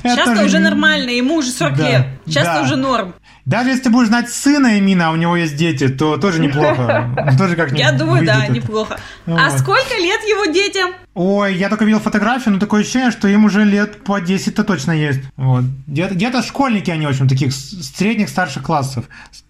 Тоже 0.03 0.45
уже 0.45 0.59
нормально, 0.61 1.11
ему 1.11 1.37
уже 1.37 1.51
40 1.51 1.77
Да, 1.77 1.89
лет. 1.89 2.07
Сейчас-то 2.27 2.55
да. 2.55 2.63
уже 2.63 2.77
норм. 2.77 3.15
Даже 3.45 3.71
если 3.71 3.85
ты 3.85 3.91
будешь 3.91 4.09
знать 4.09 4.31
сына 4.31 4.79
Эмина, 4.79 5.09
а 5.09 5.11
у 5.11 5.17
него 5.17 5.37
есть 5.37 5.57
дети, 5.57 5.89
то 5.89 6.17
тоже 6.17 6.41
неплохо. 6.41 7.35
Тоже 7.39 7.57
как 7.57 7.73
Я 7.73 7.93
думаю, 7.93 8.25
да, 8.25 8.47
неплохо. 8.47 8.99
А 9.27 9.51
сколько 9.59 9.95
лет 9.95 10.21
его 10.23 10.47
детям? 10.53 10.91
Ой, 11.19 11.55
я 11.55 11.71
только 11.71 11.87
видел 11.87 11.99
фотографию, 11.99 12.53
но 12.53 12.61
такое 12.61 12.83
ощущение, 12.83 13.11
что 13.11 13.27
им 13.27 13.47
уже 13.47 13.65
лет 13.65 14.05
по 14.05 14.21
10-то 14.21 14.65
точно 14.65 14.93
есть. 14.93 15.21
Вот. 15.37 15.65
Где-то, 15.87 16.15
где-то 16.15 16.43
школьники 16.43 16.91
они, 16.91 17.07
в 17.07 17.09
общем, 17.09 17.27
таких 17.27 17.55
средних, 17.55 18.29
старших 18.29 18.63
классов. 18.63 19.07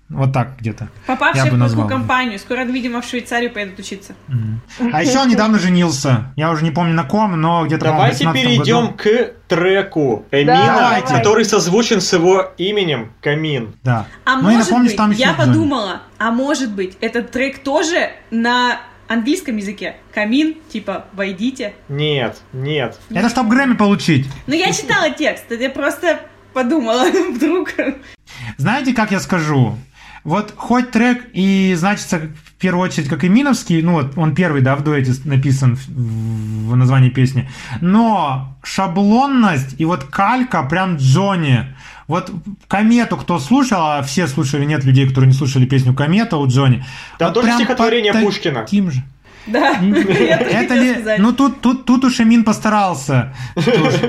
Вот 0.08 0.32
так 0.32 0.56
где-то. 0.60 0.88
Попавшие 1.08 1.50
в 1.50 1.68
такую 1.68 1.88
компанию. 1.88 2.38
Скоро, 2.38 2.62
видимо, 2.62 3.00
в 3.00 3.04
Швейцарию 3.04 3.52
поедут 3.52 3.80
учиться. 3.80 4.14
А 4.92 5.02
еще 5.02 5.18
он 5.18 5.28
недавно 5.28 5.58
женился. 5.58 6.32
Я 6.36 6.52
уже 6.52 6.62
не 6.62 6.70
помню 6.70 6.94
на 6.94 7.02
ком, 7.02 7.40
но 7.40 7.66
где-то 7.66 7.86
Давайте 7.86 8.24
18 8.24 8.42
перейдем 8.44 8.82
году. 8.82 8.94
к 8.98 9.32
треку 9.48 10.24
Эмина, 10.30 11.00
который 11.04 11.44
созвучен 11.44 12.00
с 12.00 12.12
его 12.12 12.52
именем 12.58 13.10
Камин. 13.20 13.74
Да. 13.82 14.06
А 14.24 14.36
Ну 14.36 14.42
может 14.42 14.70
напомню, 14.70 14.96
быть, 15.08 15.18
я 15.18 15.34
подумала, 15.34 16.02
а 16.18 16.30
может 16.30 16.70
быть, 16.70 16.96
этот 17.00 17.32
трек 17.32 17.64
тоже 17.64 18.12
на 18.30 18.78
английском 19.08 19.56
языке? 19.56 19.96
Камин, 20.12 20.56
типа, 20.72 21.06
войдите. 21.12 21.74
Нет, 21.88 22.40
нет. 22.52 22.98
Это 23.10 23.28
чтобы 23.28 23.50
Грэмми 23.50 23.74
получить. 23.74 24.26
Ну, 24.46 24.54
я 24.54 24.72
читала 24.72 25.10
текст, 25.10 25.44
это 25.50 25.62
я 25.62 25.70
просто 25.70 26.20
подумала, 26.52 27.06
вдруг... 27.34 27.70
Знаете, 28.56 28.94
как 28.94 29.10
я 29.12 29.20
скажу? 29.20 29.76
Вот 30.24 30.54
хоть 30.56 30.90
трек 30.90 31.24
и 31.34 31.74
значится 31.76 32.18
в 32.18 32.52
первую 32.58 32.88
очередь 32.88 33.08
как 33.08 33.24
Эминовский, 33.24 33.80
ну 33.80 33.92
вот 33.92 34.18
он 34.18 34.34
первый, 34.34 34.60
да, 34.60 34.74
в 34.74 34.82
дуэте 34.82 35.12
написан 35.24 35.76
в, 35.76 35.86
в 35.88 36.74
названии 36.74 37.10
песни, 37.10 37.48
но 37.80 38.58
шаблонность 38.64 39.76
и 39.78 39.84
вот 39.84 40.02
калька 40.04 40.64
прям 40.64 40.96
Джонни. 40.96 41.66
Вот 42.08 42.30
Комету, 42.68 43.16
кто 43.16 43.38
слушал, 43.38 43.80
а 43.80 44.02
все 44.02 44.26
слушали, 44.26 44.64
нет 44.64 44.84
людей, 44.84 45.08
которые 45.08 45.28
не 45.28 45.34
слушали 45.34 45.66
песню 45.66 45.94
Комета 45.94 46.36
у 46.36 46.46
Джонни. 46.46 46.84
Там 47.18 47.32
вот 47.32 47.42
тоже 47.42 47.54
стихотворение 47.54 48.12
под 48.12 48.22
Пушкина. 48.22 48.60
Таким 48.60 48.90
же. 48.90 49.02
Да, 49.46 49.78
Это 49.80 50.74
ли... 50.74 51.16
Ну 51.18 51.32
тут, 51.32 51.60
тут, 51.60 51.84
тут 51.84 52.04
уж 52.04 52.20
Эмин 52.20 52.44
постарался. 52.44 53.34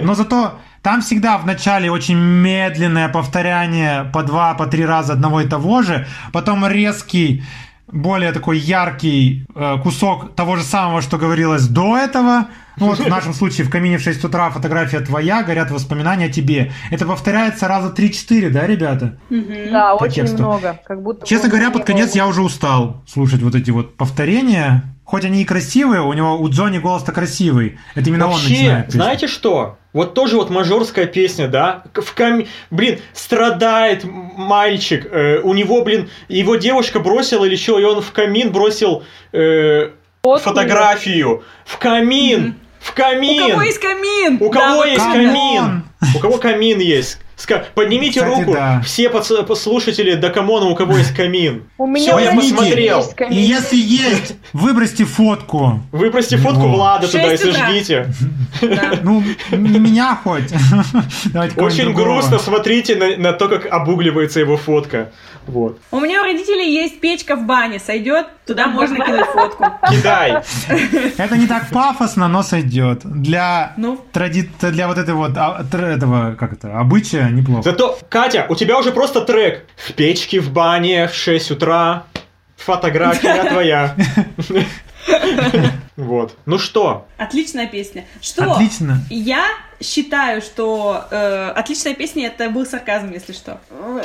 Но 0.02 0.16
зато 0.16 0.60
там 0.82 1.02
всегда 1.02 1.38
в 1.38 1.46
начале 1.46 1.92
очень 1.92 2.18
медленное 2.18 3.10
повторяние 3.10 4.10
по 4.14 4.24
два, 4.24 4.54
по 4.54 4.68
три 4.68 4.86
раза 4.86 5.14
одного 5.14 5.42
и 5.42 5.48
того 5.48 5.82
же, 5.82 6.08
потом 6.32 6.66
резкий 6.68 7.44
более 7.92 8.32
такой 8.32 8.60
яркий 8.60 9.46
э, 9.56 9.78
кусок 9.82 10.36
того 10.36 10.56
же 10.56 10.64
самого, 10.64 11.02
что 11.02 11.18
говорилось 11.18 11.68
до 11.68 11.98
этого. 11.98 12.48
Ну 12.80 12.88
вот 12.88 13.00
в 13.00 13.08
нашем 13.08 13.34
случае 13.34 13.66
в 13.66 13.70
камине 13.70 13.98
в 13.98 14.02
6 14.02 14.24
утра 14.24 14.50
фотография 14.52 15.00
твоя, 15.00 15.44
горят 15.44 15.72
воспоминания 15.72 16.26
о 16.26 16.30
тебе. 16.30 16.72
Это 16.92 17.06
повторяется 17.06 17.68
раза 17.68 17.94
3-4, 17.96 18.50
да, 18.50 18.68
ребята? 18.68 19.18
Да, 19.30 19.96
По 19.96 20.04
очень 20.04 20.16
тексту. 20.16 20.38
много. 20.38 20.80
Как 20.86 21.02
будто 21.02 21.26
Честно 21.26 21.50
говоря, 21.50 21.72
под 21.72 21.86
конец 21.86 22.14
я 22.16 22.28
уже 22.28 22.42
устал 22.42 23.04
слушать 23.08 23.42
вот 23.42 23.56
эти 23.56 23.72
вот 23.72 23.96
повторения. 23.98 24.84
Хоть 25.04 25.24
они 25.24 25.42
и 25.42 25.46
красивые, 25.46 26.02
у 26.02 26.12
него 26.12 26.38
у 26.38 26.50
Джонни 26.50 26.80
голос-то 26.80 27.14
красивый. 27.14 27.80
Это 27.96 28.10
именно 28.10 28.26
он 28.26 28.34
Вообще, 28.34 28.50
начинает. 28.50 28.86
песню. 28.88 29.02
знаете 29.02 29.28
что? 29.28 29.78
Вот 29.94 30.14
тоже 30.14 30.36
вот 30.36 30.50
мажорская 30.50 31.06
песня, 31.06 31.48
да? 31.48 31.84
В 31.94 32.14
кам... 32.14 32.44
Блин, 32.72 33.00
страдает 33.14 34.04
мальчик. 34.04 35.08
э, 35.10 35.40
у 35.40 35.54
него, 35.54 35.84
блин, 35.84 36.10
его 36.28 36.58
девушка 36.58 37.00
бросила 37.00 37.46
или 37.46 37.56
что, 37.56 37.80
и 37.80 37.84
он 37.86 38.02
в 38.02 38.12
камин 38.12 38.52
бросил 38.52 39.04
э, 39.32 39.92
Фотку 40.24 40.50
фотографию. 40.50 41.44
В 41.66 41.78
камин! 41.78 42.56
В 42.80 42.92
У 42.92 42.94
камин! 42.96 43.50
кого 43.52 43.62
есть 43.64 43.80
камин? 43.80 44.38
У 44.40 44.50
Да, 44.52 44.60
кого 44.60 44.76
вот 44.78 44.88
есть 44.88 45.04
камин? 45.04 45.30
камин? 45.32 45.84
У 46.16 46.20
кого 46.20 46.38
камин 46.38 46.80
есть? 46.80 47.20
Ска- 47.38 47.66
Поднимите 47.76 48.20
Кстати, 48.22 48.40
руку, 48.40 48.54
да. 48.54 48.82
все 48.84 49.10
пац- 49.10 49.44
послушатели 49.44 50.16
Докамона, 50.16 50.66
у 50.66 50.76
кого 50.76 50.98
есть 50.98 51.16
камин. 51.16 51.66
У 51.78 51.86
меня 51.86 52.14
Всё, 52.14 52.20
я 52.20 52.32
посмотрел. 52.34 52.98
есть 53.00 53.16
И 53.30 53.36
если 53.36 53.76
есть, 53.78 54.36
выбросьте 54.54 55.06
фотку. 55.06 55.80
Выбросьте 55.92 56.38
фотку. 56.38 56.68
Влада 56.68 57.08
туда 57.08 57.34
и 57.34 57.38
сожгите. 57.38 58.12
Да. 58.62 58.94
Ну, 59.04 59.24
не 59.52 59.80
меня 59.80 60.18
хоть. 60.24 60.52
Очень 61.58 61.94
грустно 61.94 62.40
смотрите 62.40 62.96
на, 62.96 63.16
на 63.18 63.34
то, 63.34 63.48
как 63.50 63.68
обугливается 63.72 64.40
его 64.40 64.58
фотка. 64.58 65.12
Вот. 65.46 65.80
У 65.92 66.00
меня 66.02 66.22
у 66.22 66.26
родителей 66.26 66.74
есть 66.74 67.00
печка 67.00 67.38
в 67.38 67.46
бане, 67.46 67.80
сойдет, 67.80 68.28
туда 68.46 68.68
можно 68.68 68.98
кинуть 68.98 69.26
фотку. 69.28 69.66
Кидай. 69.90 70.42
Это 71.18 71.38
не 71.38 71.48
так 71.48 71.70
пафосно, 71.70 72.28
но 72.28 72.44
сойдет. 72.44 73.02
Для 73.06 73.72
Ну, 73.78 73.98
тради... 74.12 74.50
для 74.60 74.88
вот 74.90 74.98
этой 74.98 75.14
вот 75.14 75.32
а, 75.38 75.64
этого, 75.72 76.36
как 76.38 76.52
это, 76.54 76.78
обычая 76.78 77.27
неплохо. 77.32 77.64
Зато, 77.64 78.00
Катя, 78.10 78.46
у 78.50 78.56
тебя 78.56 78.78
уже 78.78 78.92
просто 78.92 79.22
трек. 79.22 79.66
В 79.76 79.94
печке, 79.94 80.40
в 80.40 80.52
бане, 80.52 81.08
в 81.08 81.14
6 81.14 81.52
утра. 81.52 82.04
Фотография 82.58 83.44
твоя. 83.50 83.96
Вот. 85.96 86.36
Ну 86.46 86.60
что? 86.60 87.08
отличная 87.18 87.66
песня. 87.66 88.06
Что? 88.22 88.52
Отлично. 88.52 89.00
Я 89.10 89.46
считаю, 89.82 90.42
что 90.42 91.06
э, 91.10 91.52
отличная 91.56 91.96
песня 91.96 92.28
это 92.28 92.50
был 92.52 92.68
сарказм, 92.68 93.12
если 93.12 93.34
что. 93.34 93.60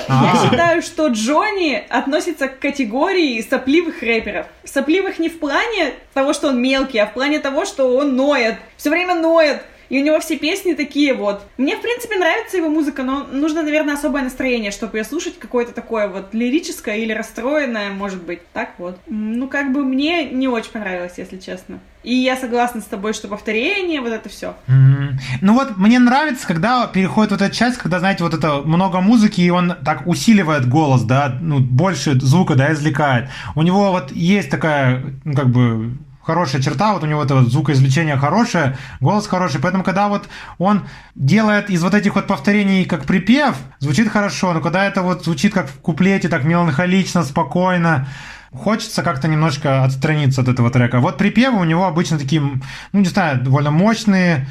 А. 0.09 0.33
Я 0.35 0.43
считаю, 0.43 0.83
что 0.83 1.09
Джонни 1.09 1.85
относится 1.91 2.49
к 2.49 2.59
категории 2.59 3.43
сопливых 3.43 4.03
рэперов. 4.03 4.47
Сопливых 4.65 5.19
не 5.19 5.29
в 5.29 5.39
плане 5.39 5.93
того, 6.15 6.33
что 6.33 6.49
он 6.49 6.63
мелкий, 6.63 6.99
а 6.99 7.07
в 7.07 7.13
плане 7.13 7.41
того, 7.41 7.67
что 7.67 7.95
он 7.95 8.17
ноет. 8.17 8.57
Все 8.79 8.89
время 8.89 9.15
ноет. 9.15 9.63
И 9.93 10.01
у 10.01 10.03
него 10.03 10.19
все 10.21 10.39
песни 10.39 10.73
такие 10.73 11.13
вот. 11.13 11.47
Мне, 11.59 11.77
в 11.77 11.83
принципе, 11.83 12.17
нравится 12.17 12.57
его 12.57 12.71
музыка, 12.71 13.03
но 13.03 13.27
нужно, 13.31 13.63
наверное, 13.63 13.93
особое 13.93 14.23
настроение, 14.23 14.71
чтобы 14.71 14.97
ее 14.97 15.05
слушать, 15.05 15.39
какое-то 15.39 15.75
такое 15.75 16.09
вот 16.09 16.33
лирическое 16.33 16.97
или 16.97 17.13
расстроенное, 17.13 17.91
может 17.91 18.23
быть. 18.23 18.41
Так 18.55 18.71
вот. 18.79 18.99
Ну, 19.07 19.49
как 19.49 19.71
бы 19.71 19.85
мне 19.85 20.25
не 20.31 20.49
очень 20.49 20.71
понравилось, 20.71 21.13
если 21.19 21.37
честно. 21.37 21.79
И 22.03 22.15
я 22.15 22.39
согласна 22.39 22.81
с 22.81 22.85
тобой, 22.85 23.13
что 23.13 23.29
повторение, 23.29 24.01
вот 24.01 24.13
это 24.13 24.31
все. 24.31 24.57
Мгм. 24.67 25.19
Ну 25.43 25.53
вот 25.53 25.77
мне 25.77 25.99
нравится, 25.99 26.47
когда 26.47 26.87
переходит 26.87 27.33
вот 27.33 27.43
эта 27.43 27.55
часть, 27.55 27.77
когда, 27.77 27.99
знаете, 27.99 28.25
вот 28.25 28.33
это 28.33 28.63
много 28.63 29.03
музыки, 29.03 29.43
и 29.43 29.51
он 29.51 29.75
так 29.85 30.07
усиливает 30.07 30.67
голос, 30.71 31.03
да, 31.03 31.37
ну, 31.39 31.61
больше 31.61 32.19
звука, 32.19 32.55
да, 32.55 32.73
извлекает. 32.73 33.29
У 33.55 33.61
него 33.61 33.93
вот 33.93 34.11
есть 34.11 34.49
такая, 34.49 35.05
ну, 35.25 35.35
как 35.35 35.51
бы, 35.51 35.99
хорошая 36.23 36.63
черта, 36.63 36.93
вот 36.93 37.03
у 37.03 37.07
него 37.07 37.23
это 37.23 37.35
вот 37.35 37.51
звукоизвлечение 37.51 38.17
хорошее, 38.17 38.77
голос 39.01 39.27
хороший, 39.27 39.61
поэтому 39.61 39.85
когда 39.85 40.09
вот 40.09 40.29
он 40.59 40.83
делает 41.15 41.71
из 41.71 41.83
вот 41.83 41.95
этих 41.95 42.15
вот 42.15 42.27
повторений 42.27 42.85
как 42.85 43.05
припев, 43.05 43.57
звучит 43.79 44.09
хорошо, 44.09 44.53
но 44.53 44.61
когда 44.61 44.87
это 44.87 45.03
вот 45.03 45.25
звучит 45.25 45.53
как 45.53 45.69
в 45.69 45.81
куплете, 45.81 46.29
так 46.29 46.45
меланхолично, 46.45 47.23
спокойно, 47.25 48.09
Хочется 48.55 49.03
как-то 49.03 49.29
немножко 49.29 49.83
отстраниться 49.83 50.43
от 50.43 50.49
этого 50.49 50.71
трека. 50.71 51.01
Вот 51.01 51.17
припевы 51.17 51.59
у 51.59 51.65
него 51.65 51.87
обычно 51.87 52.19
такие, 52.19 52.41
ну 52.41 53.01
не 53.01 53.07
знаю, 53.07 53.41
довольно 53.41 53.71
мощные, 53.71 54.47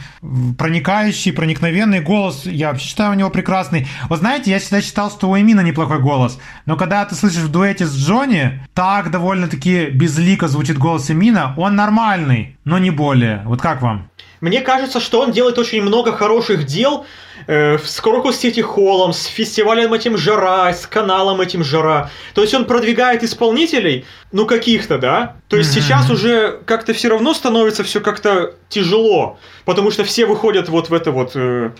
проникающие, 0.58 1.34
проникновенный 1.34 2.02
голос. 2.02 2.46
Я 2.46 2.70
вообще 2.70 2.88
считаю 2.88 3.12
у 3.12 3.14
него 3.14 3.30
прекрасный. 3.30 3.88
Вот 4.10 4.20
знаете, 4.20 4.50
я 4.50 4.60
всегда 4.60 4.82
считал, 4.82 5.12
что 5.12 5.30
у 5.30 5.38
Эмина 5.38 5.62
неплохой 5.62 6.00
голос. 6.00 6.40
Но 6.66 6.78
когда 6.78 7.06
ты 7.06 7.14
слышишь 7.14 7.44
в 7.44 7.52
дуэте 7.52 7.86
с 7.86 7.96
Джонни, 7.96 8.60
так 8.74 9.12
довольно-таки 9.12 9.92
безлико 9.92 10.48
звучит 10.48 10.80
голос 10.80 11.12
Эмина, 11.12 11.54
он 11.58 11.76
нормальный, 11.76 12.58
но 12.66 12.80
не 12.80 12.90
более. 12.90 13.44
Вот 13.46 13.62
как 13.62 13.82
вам? 13.82 14.11
Мне 14.42 14.62
кажется, 14.62 15.00
что 15.00 15.22
он 15.22 15.32
делает 15.32 15.58
очень 15.58 15.82
много 15.82 16.12
хороших 16.12 16.66
дел 16.66 17.06
э, 17.48 17.78
с 17.78 18.02
Крокус 18.02 18.38
Сити 18.38 18.60
Холлом, 18.60 19.14
с 19.14 19.26
фестивалем 19.26 19.94
этим 19.94 20.18
Жара, 20.18 20.74
с 20.74 20.86
каналом 20.88 21.40
этим 21.42 21.64
Жара. 21.64 22.10
То 22.34 22.42
есть 22.42 22.54
он 22.54 22.66
продвигает 22.66 23.24
исполнителей, 23.24 24.06
ну 24.32 24.46
каких-то, 24.46 24.98
да? 24.98 25.36
То 25.48 25.58
есть 25.58 25.72
Мгм. 25.76 25.82
сейчас 25.82 26.10
уже 26.10 26.60
как-то 26.66 26.94
все 26.94 27.10
равно 27.10 27.34
становится 27.34 27.84
все 27.84 28.02
как-то 28.02 28.56
тяжело, 28.68 29.38
потому 29.64 29.92
что 29.92 30.04
все 30.04 30.26
выходят 30.26 30.68
вот 30.70 30.90
в 30.90 30.94
это 30.94 31.12
вот... 31.12 31.32
э, 31.36 31.72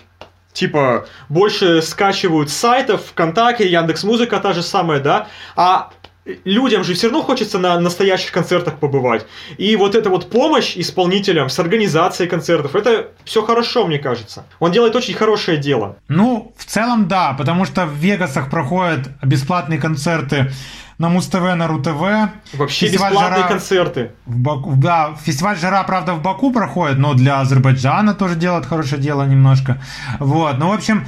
Типа, 0.52 1.06
больше 1.30 1.80
скачивают 1.80 2.50
с 2.50 2.52
сайтов, 2.54 3.00
ВКонтакте, 3.06 3.66
Яндекс 3.66 4.04
Музыка 4.04 4.38
та 4.38 4.52
же 4.52 4.62
самая, 4.62 5.00
да? 5.00 5.26
А 5.56 5.90
людям 6.24 6.84
же 6.84 6.94
все 6.94 7.08
равно 7.08 7.22
хочется 7.22 7.58
на 7.58 7.78
настоящих 7.80 8.32
концертах 8.32 8.78
побывать. 8.78 9.26
И 9.58 9.74
вот 9.76 9.94
эта 9.94 10.08
вот 10.08 10.30
помощь 10.30 10.76
исполнителям 10.76 11.48
с 11.48 11.58
организацией 11.58 12.28
концертов, 12.28 12.76
это 12.76 13.08
все 13.24 13.42
хорошо, 13.44 13.86
мне 13.86 13.98
кажется. 13.98 14.46
Он 14.60 14.70
делает 14.72 14.94
очень 14.94 15.14
хорошее 15.14 15.58
дело. 15.58 15.96
Ну, 16.08 16.52
в 16.56 16.64
целом 16.64 17.08
да, 17.08 17.34
потому 17.36 17.64
что 17.64 17.86
в 17.86 17.94
Вегасах 17.94 18.50
проходят 18.50 19.10
бесплатные 19.22 19.80
концерты 19.80 20.52
на 20.98 21.08
Муз-ТВ, 21.08 21.54
на 21.56 21.66
РУ-ТВ. 21.66 22.54
Вообще 22.54 22.86
Фестиваль 22.86 23.10
бесплатные 23.10 23.40
«Жара» 23.40 23.48
концерты. 23.48 24.12
В 24.26 24.36
Баку, 24.36 24.74
да, 24.76 25.16
фестиваль 25.24 25.56
«Жара», 25.56 25.82
правда, 25.82 26.14
в 26.14 26.22
Баку 26.22 26.52
проходит, 26.52 26.98
но 26.98 27.14
для 27.14 27.40
Азербайджана 27.40 28.14
тоже 28.14 28.36
делает 28.36 28.66
хорошее 28.66 29.02
дело 29.02 29.24
немножко. 29.24 29.82
Вот, 30.20 30.58
ну, 30.58 30.68
в 30.68 30.72
общем, 30.72 31.06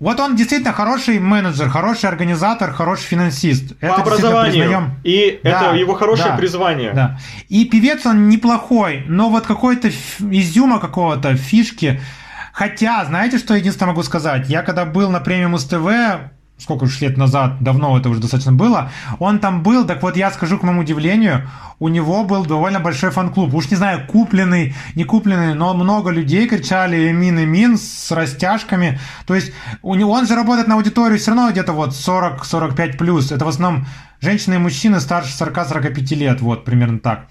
вот 0.00 0.18
он 0.18 0.34
действительно 0.34 0.72
хороший 0.72 1.18
менеджер, 1.18 1.68
хороший 1.68 2.08
организатор, 2.08 2.72
хороший 2.72 3.04
финансист. 3.04 3.78
По 3.78 3.84
Это 3.86 3.94
образованию. 3.96 4.52
признаем. 4.52 4.94
И 5.04 5.40
Да, 5.44 5.50
это 5.50 5.76
его 5.76 5.94
хорошее 5.94 6.30
да, 6.30 6.36
призвание. 6.36 6.92
Да. 6.92 7.18
И 7.48 7.66
певец 7.66 8.06
он 8.06 8.28
неплохой, 8.30 9.04
но 9.06 9.28
вот 9.28 9.46
какой-то 9.46 9.90
изюма 10.18 10.80
какого-то, 10.80 11.36
фишки. 11.36 12.00
Хотя, 12.52 13.04
знаете, 13.04 13.38
что 13.38 13.54
единственное 13.54 13.90
могу 13.90 14.02
сказать? 14.02 14.48
Я 14.48 14.62
когда 14.62 14.86
был 14.86 15.10
на 15.10 15.20
премиум 15.20 15.58
СТВ, 15.58 15.86
сколько 16.60 16.84
уж 16.84 17.00
лет 17.00 17.16
назад, 17.16 17.60
давно 17.60 17.98
это 17.98 18.08
уже 18.08 18.20
достаточно 18.20 18.52
было, 18.52 18.90
он 19.18 19.38
там 19.38 19.62
был, 19.62 19.86
так 19.86 20.02
вот 20.02 20.16
я 20.16 20.30
скажу 20.30 20.58
к 20.58 20.62
моему 20.62 20.82
удивлению, 20.82 21.48
у 21.78 21.88
него 21.88 22.24
был 22.24 22.44
довольно 22.44 22.78
большой 22.78 23.10
фан-клуб. 23.10 23.54
Уж 23.54 23.70
не 23.70 23.76
знаю, 23.76 24.06
купленный, 24.06 24.74
не 24.94 25.04
купленный, 25.04 25.54
но 25.54 25.72
много 25.74 26.10
людей 26.10 26.46
кричали 26.46 27.10
«Эмин, 27.10 27.42
Эмин» 27.42 27.78
с 27.78 28.10
растяжками. 28.10 29.00
То 29.26 29.34
есть 29.34 29.52
у 29.82 29.94
него, 29.94 30.12
он 30.12 30.26
же 30.26 30.34
работает 30.34 30.68
на 30.68 30.74
аудиторию 30.74 31.18
все 31.18 31.30
равно 31.30 31.50
где-то 31.50 31.72
вот 31.72 31.90
40-45 31.90 32.98
плюс. 32.98 33.32
Это 33.32 33.46
в 33.46 33.48
основном 33.48 33.86
женщины 34.20 34.54
и 34.54 34.58
мужчины 34.58 35.00
старше 35.00 35.32
40-45 35.42 36.14
лет, 36.14 36.40
вот 36.40 36.64
примерно 36.64 36.98
так. 36.98 37.28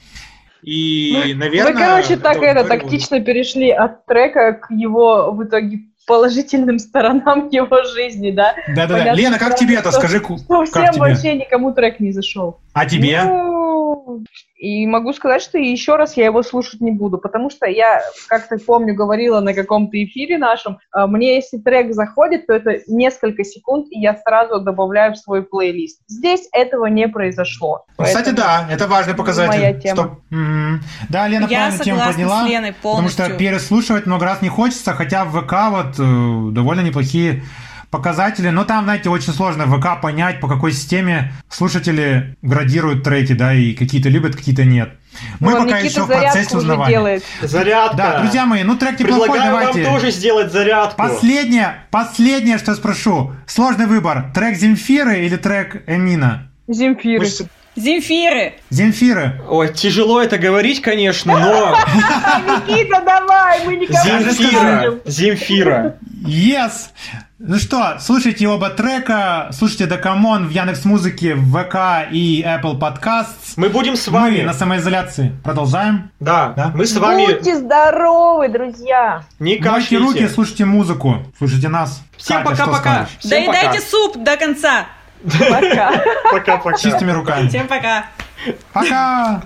И, 0.63 1.33
наверное... 1.37 1.73
Вы, 1.73 1.79
короче, 1.79 2.17
так 2.17 2.37
это 2.41 2.67
тактично 2.67 3.21
перешли 3.21 3.69
от 3.69 4.05
трека 4.05 4.53
к 4.53 4.71
его 4.71 5.31
в 5.31 5.43
итоге 5.43 5.79
положительным 6.09 6.79
сторонам 6.79 7.49
его 7.51 7.83
жизни, 7.83 8.31
да? 8.31 8.55
Да-да-да. 8.67 9.13
Лена, 9.13 9.37
как 9.37 9.55
тебе 9.55 9.75
это? 9.75 9.91
Скажи, 9.91 10.17
Что 10.19 10.35
как 10.65 10.67
всем 10.67 10.93
тебе? 10.93 10.99
вообще 11.01 11.35
никому 11.35 11.71
трек 11.71 11.99
не 11.99 12.11
зашел. 12.11 12.57
А 12.73 12.87
тебе? 12.87 13.21
Ну, 13.23 14.23
и 14.59 14.85
могу 14.85 15.13
сказать, 15.13 15.41
что 15.41 15.57
еще 15.57 15.95
раз 15.95 16.17
я 16.17 16.25
его 16.25 16.43
слушать 16.43 16.81
не 16.81 16.91
буду, 16.91 17.17
потому 17.17 17.49
что 17.49 17.65
я, 17.65 18.01
как 18.27 18.49
ты 18.49 18.57
помню, 18.57 18.93
говорила 18.93 19.39
на 19.39 19.53
каком-то 19.53 20.01
эфире 20.03 20.37
нашем, 20.37 20.79
а, 20.91 21.07
мне 21.07 21.35
если 21.35 21.57
трек 21.59 21.93
заходит, 21.93 22.45
то 22.45 22.53
это 22.53 22.79
несколько 22.87 23.45
секунд, 23.45 23.87
и 23.89 23.99
я 23.99 24.17
сразу 24.17 24.59
добавляю 24.59 25.13
в 25.13 25.17
свой 25.17 25.43
плейлист. 25.43 26.01
Здесь 26.07 26.49
этого 26.51 26.87
не 26.87 27.07
произошло. 27.07 27.85
Кстати, 27.97 28.13
Поэтому- 28.15 28.37
да, 28.37 28.67
это 28.69 28.87
важный 28.87 29.13
показатель. 29.15 29.47
моя 29.59 29.73
тема. 29.73 29.95
Стоп. 29.95 30.11
Да, 31.09 31.27
Лена 31.29 31.43
Я 31.43 31.47
правильно 31.47 31.79
тему 31.83 31.97
согласна 31.97 32.11
подняла. 32.13 32.45
с 32.45 32.49
Леной 32.49 32.73
Потому 32.73 32.95
полностью. 32.95 33.25
что 33.25 33.33
переслушивать 33.37 34.05
много 34.05 34.25
раз 34.25 34.41
не 34.41 34.49
хочется, 34.49 34.93
хотя 34.93 35.23
в 35.23 35.29
ВК 35.41 35.53
вот 35.71 35.99
э, 35.99 36.51
довольно 36.53 36.81
неплохие 36.81 37.43
показатели. 37.89 38.49
Но 38.49 38.63
там, 38.63 38.83
знаете, 38.85 39.09
очень 39.09 39.33
сложно 39.33 39.65
в 39.65 39.79
ВК 39.79 40.01
понять, 40.01 40.39
по 40.39 40.47
какой 40.47 40.71
системе 40.71 41.33
слушатели 41.49 42.35
градируют 42.41 43.03
треки, 43.03 43.33
да, 43.33 43.53
и 43.53 43.73
какие-то 43.73 44.09
любят, 44.09 44.35
какие-то 44.35 44.63
нет. 44.65 44.91
Мы 45.39 45.51
Вон, 45.53 45.63
пока 45.65 45.81
Никита 45.81 46.01
еще 46.01 46.03
в 46.03 46.07
процессе 46.07 46.57
узнавания. 46.57 46.91
делает. 46.91 47.23
Зарядка. 47.41 47.97
Да, 47.97 48.19
друзья 48.19 48.45
мои, 48.45 48.63
ну 48.63 48.77
трек 48.77 48.99
неплохой, 48.99 49.29
Предлагаю 49.29 49.51
давайте. 49.51 49.83
вам 49.83 49.93
тоже 49.93 50.11
сделать 50.11 50.51
зарядку. 50.51 50.97
Последнее, 50.97 51.83
последнее, 51.91 52.57
что 52.57 52.73
спрошу. 52.75 53.33
Сложный 53.47 53.87
выбор. 53.87 54.31
Трек 54.33 54.55
Земфиры 54.55 55.25
или 55.25 55.35
трек 55.35 55.83
Эмина? 55.87 56.49
Земфиры. 56.67 57.25
Мы 57.25 57.47
Земфиры! 57.75 58.55
Земфиры. 58.71 59.41
Ой, 59.47 59.73
тяжело 59.73 60.21
это 60.21 60.37
говорить, 60.37 60.81
конечно, 60.81 61.39
но 61.39 61.69
Никита, 62.67 63.01
давай, 63.05 63.65
мы 63.65 63.75
никого 63.77 64.17
не 64.17 64.23
Земфира. 64.31 64.99
Земфира. 65.05 65.95
Yes! 66.25 66.71
Ну 67.41 67.57
что, 67.57 67.95
слушайте 68.01 68.45
оба 68.49 68.69
трека, 68.69 69.47
слушайте 69.53 69.85
Да 69.85 70.01
come 70.01 70.32
on 70.32 70.47
в 70.47 70.49
Яндекс 70.51 70.83
Музыке, 70.83 71.35
в 71.35 71.53
ВК 71.53 72.11
и 72.11 72.43
Apple 72.45 72.77
Podcasts. 72.77 73.53
Мы 73.55 73.69
будем 73.69 73.95
с 73.95 74.07
Мы 74.07 74.13
вами. 74.19 74.41
на 74.41 74.51
самоизоляции. 74.53 75.31
Продолжаем. 75.41 76.11
Да, 76.19 76.53
Да? 76.57 76.71
мы 76.75 76.85
с 76.85 76.97
вами 76.97 77.27
Будьте 77.27 77.55
здоровы, 77.55 78.49
друзья. 78.49 79.23
не 79.39 79.51
Мойте 79.53 79.63
кашляйте. 79.63 79.97
руки, 79.99 80.27
слушайте 80.27 80.65
музыку. 80.65 81.19
Слушайте 81.37 81.69
нас. 81.69 82.03
Всем 82.17 82.43
пока-пока. 82.43 82.77
скажешь? 82.77 83.17
Всем 83.19 83.29
Доедайте 83.45 83.79
суп 83.87 84.17
до 84.21 84.35
конца! 84.35 84.85
Пока. 85.23 85.93
Пока-пока. 86.31 86.77
Чистыми 86.77 87.11
руками. 87.11 87.47
Всем 87.47 87.67
пока! 87.67 88.05
Пока! 88.73 89.41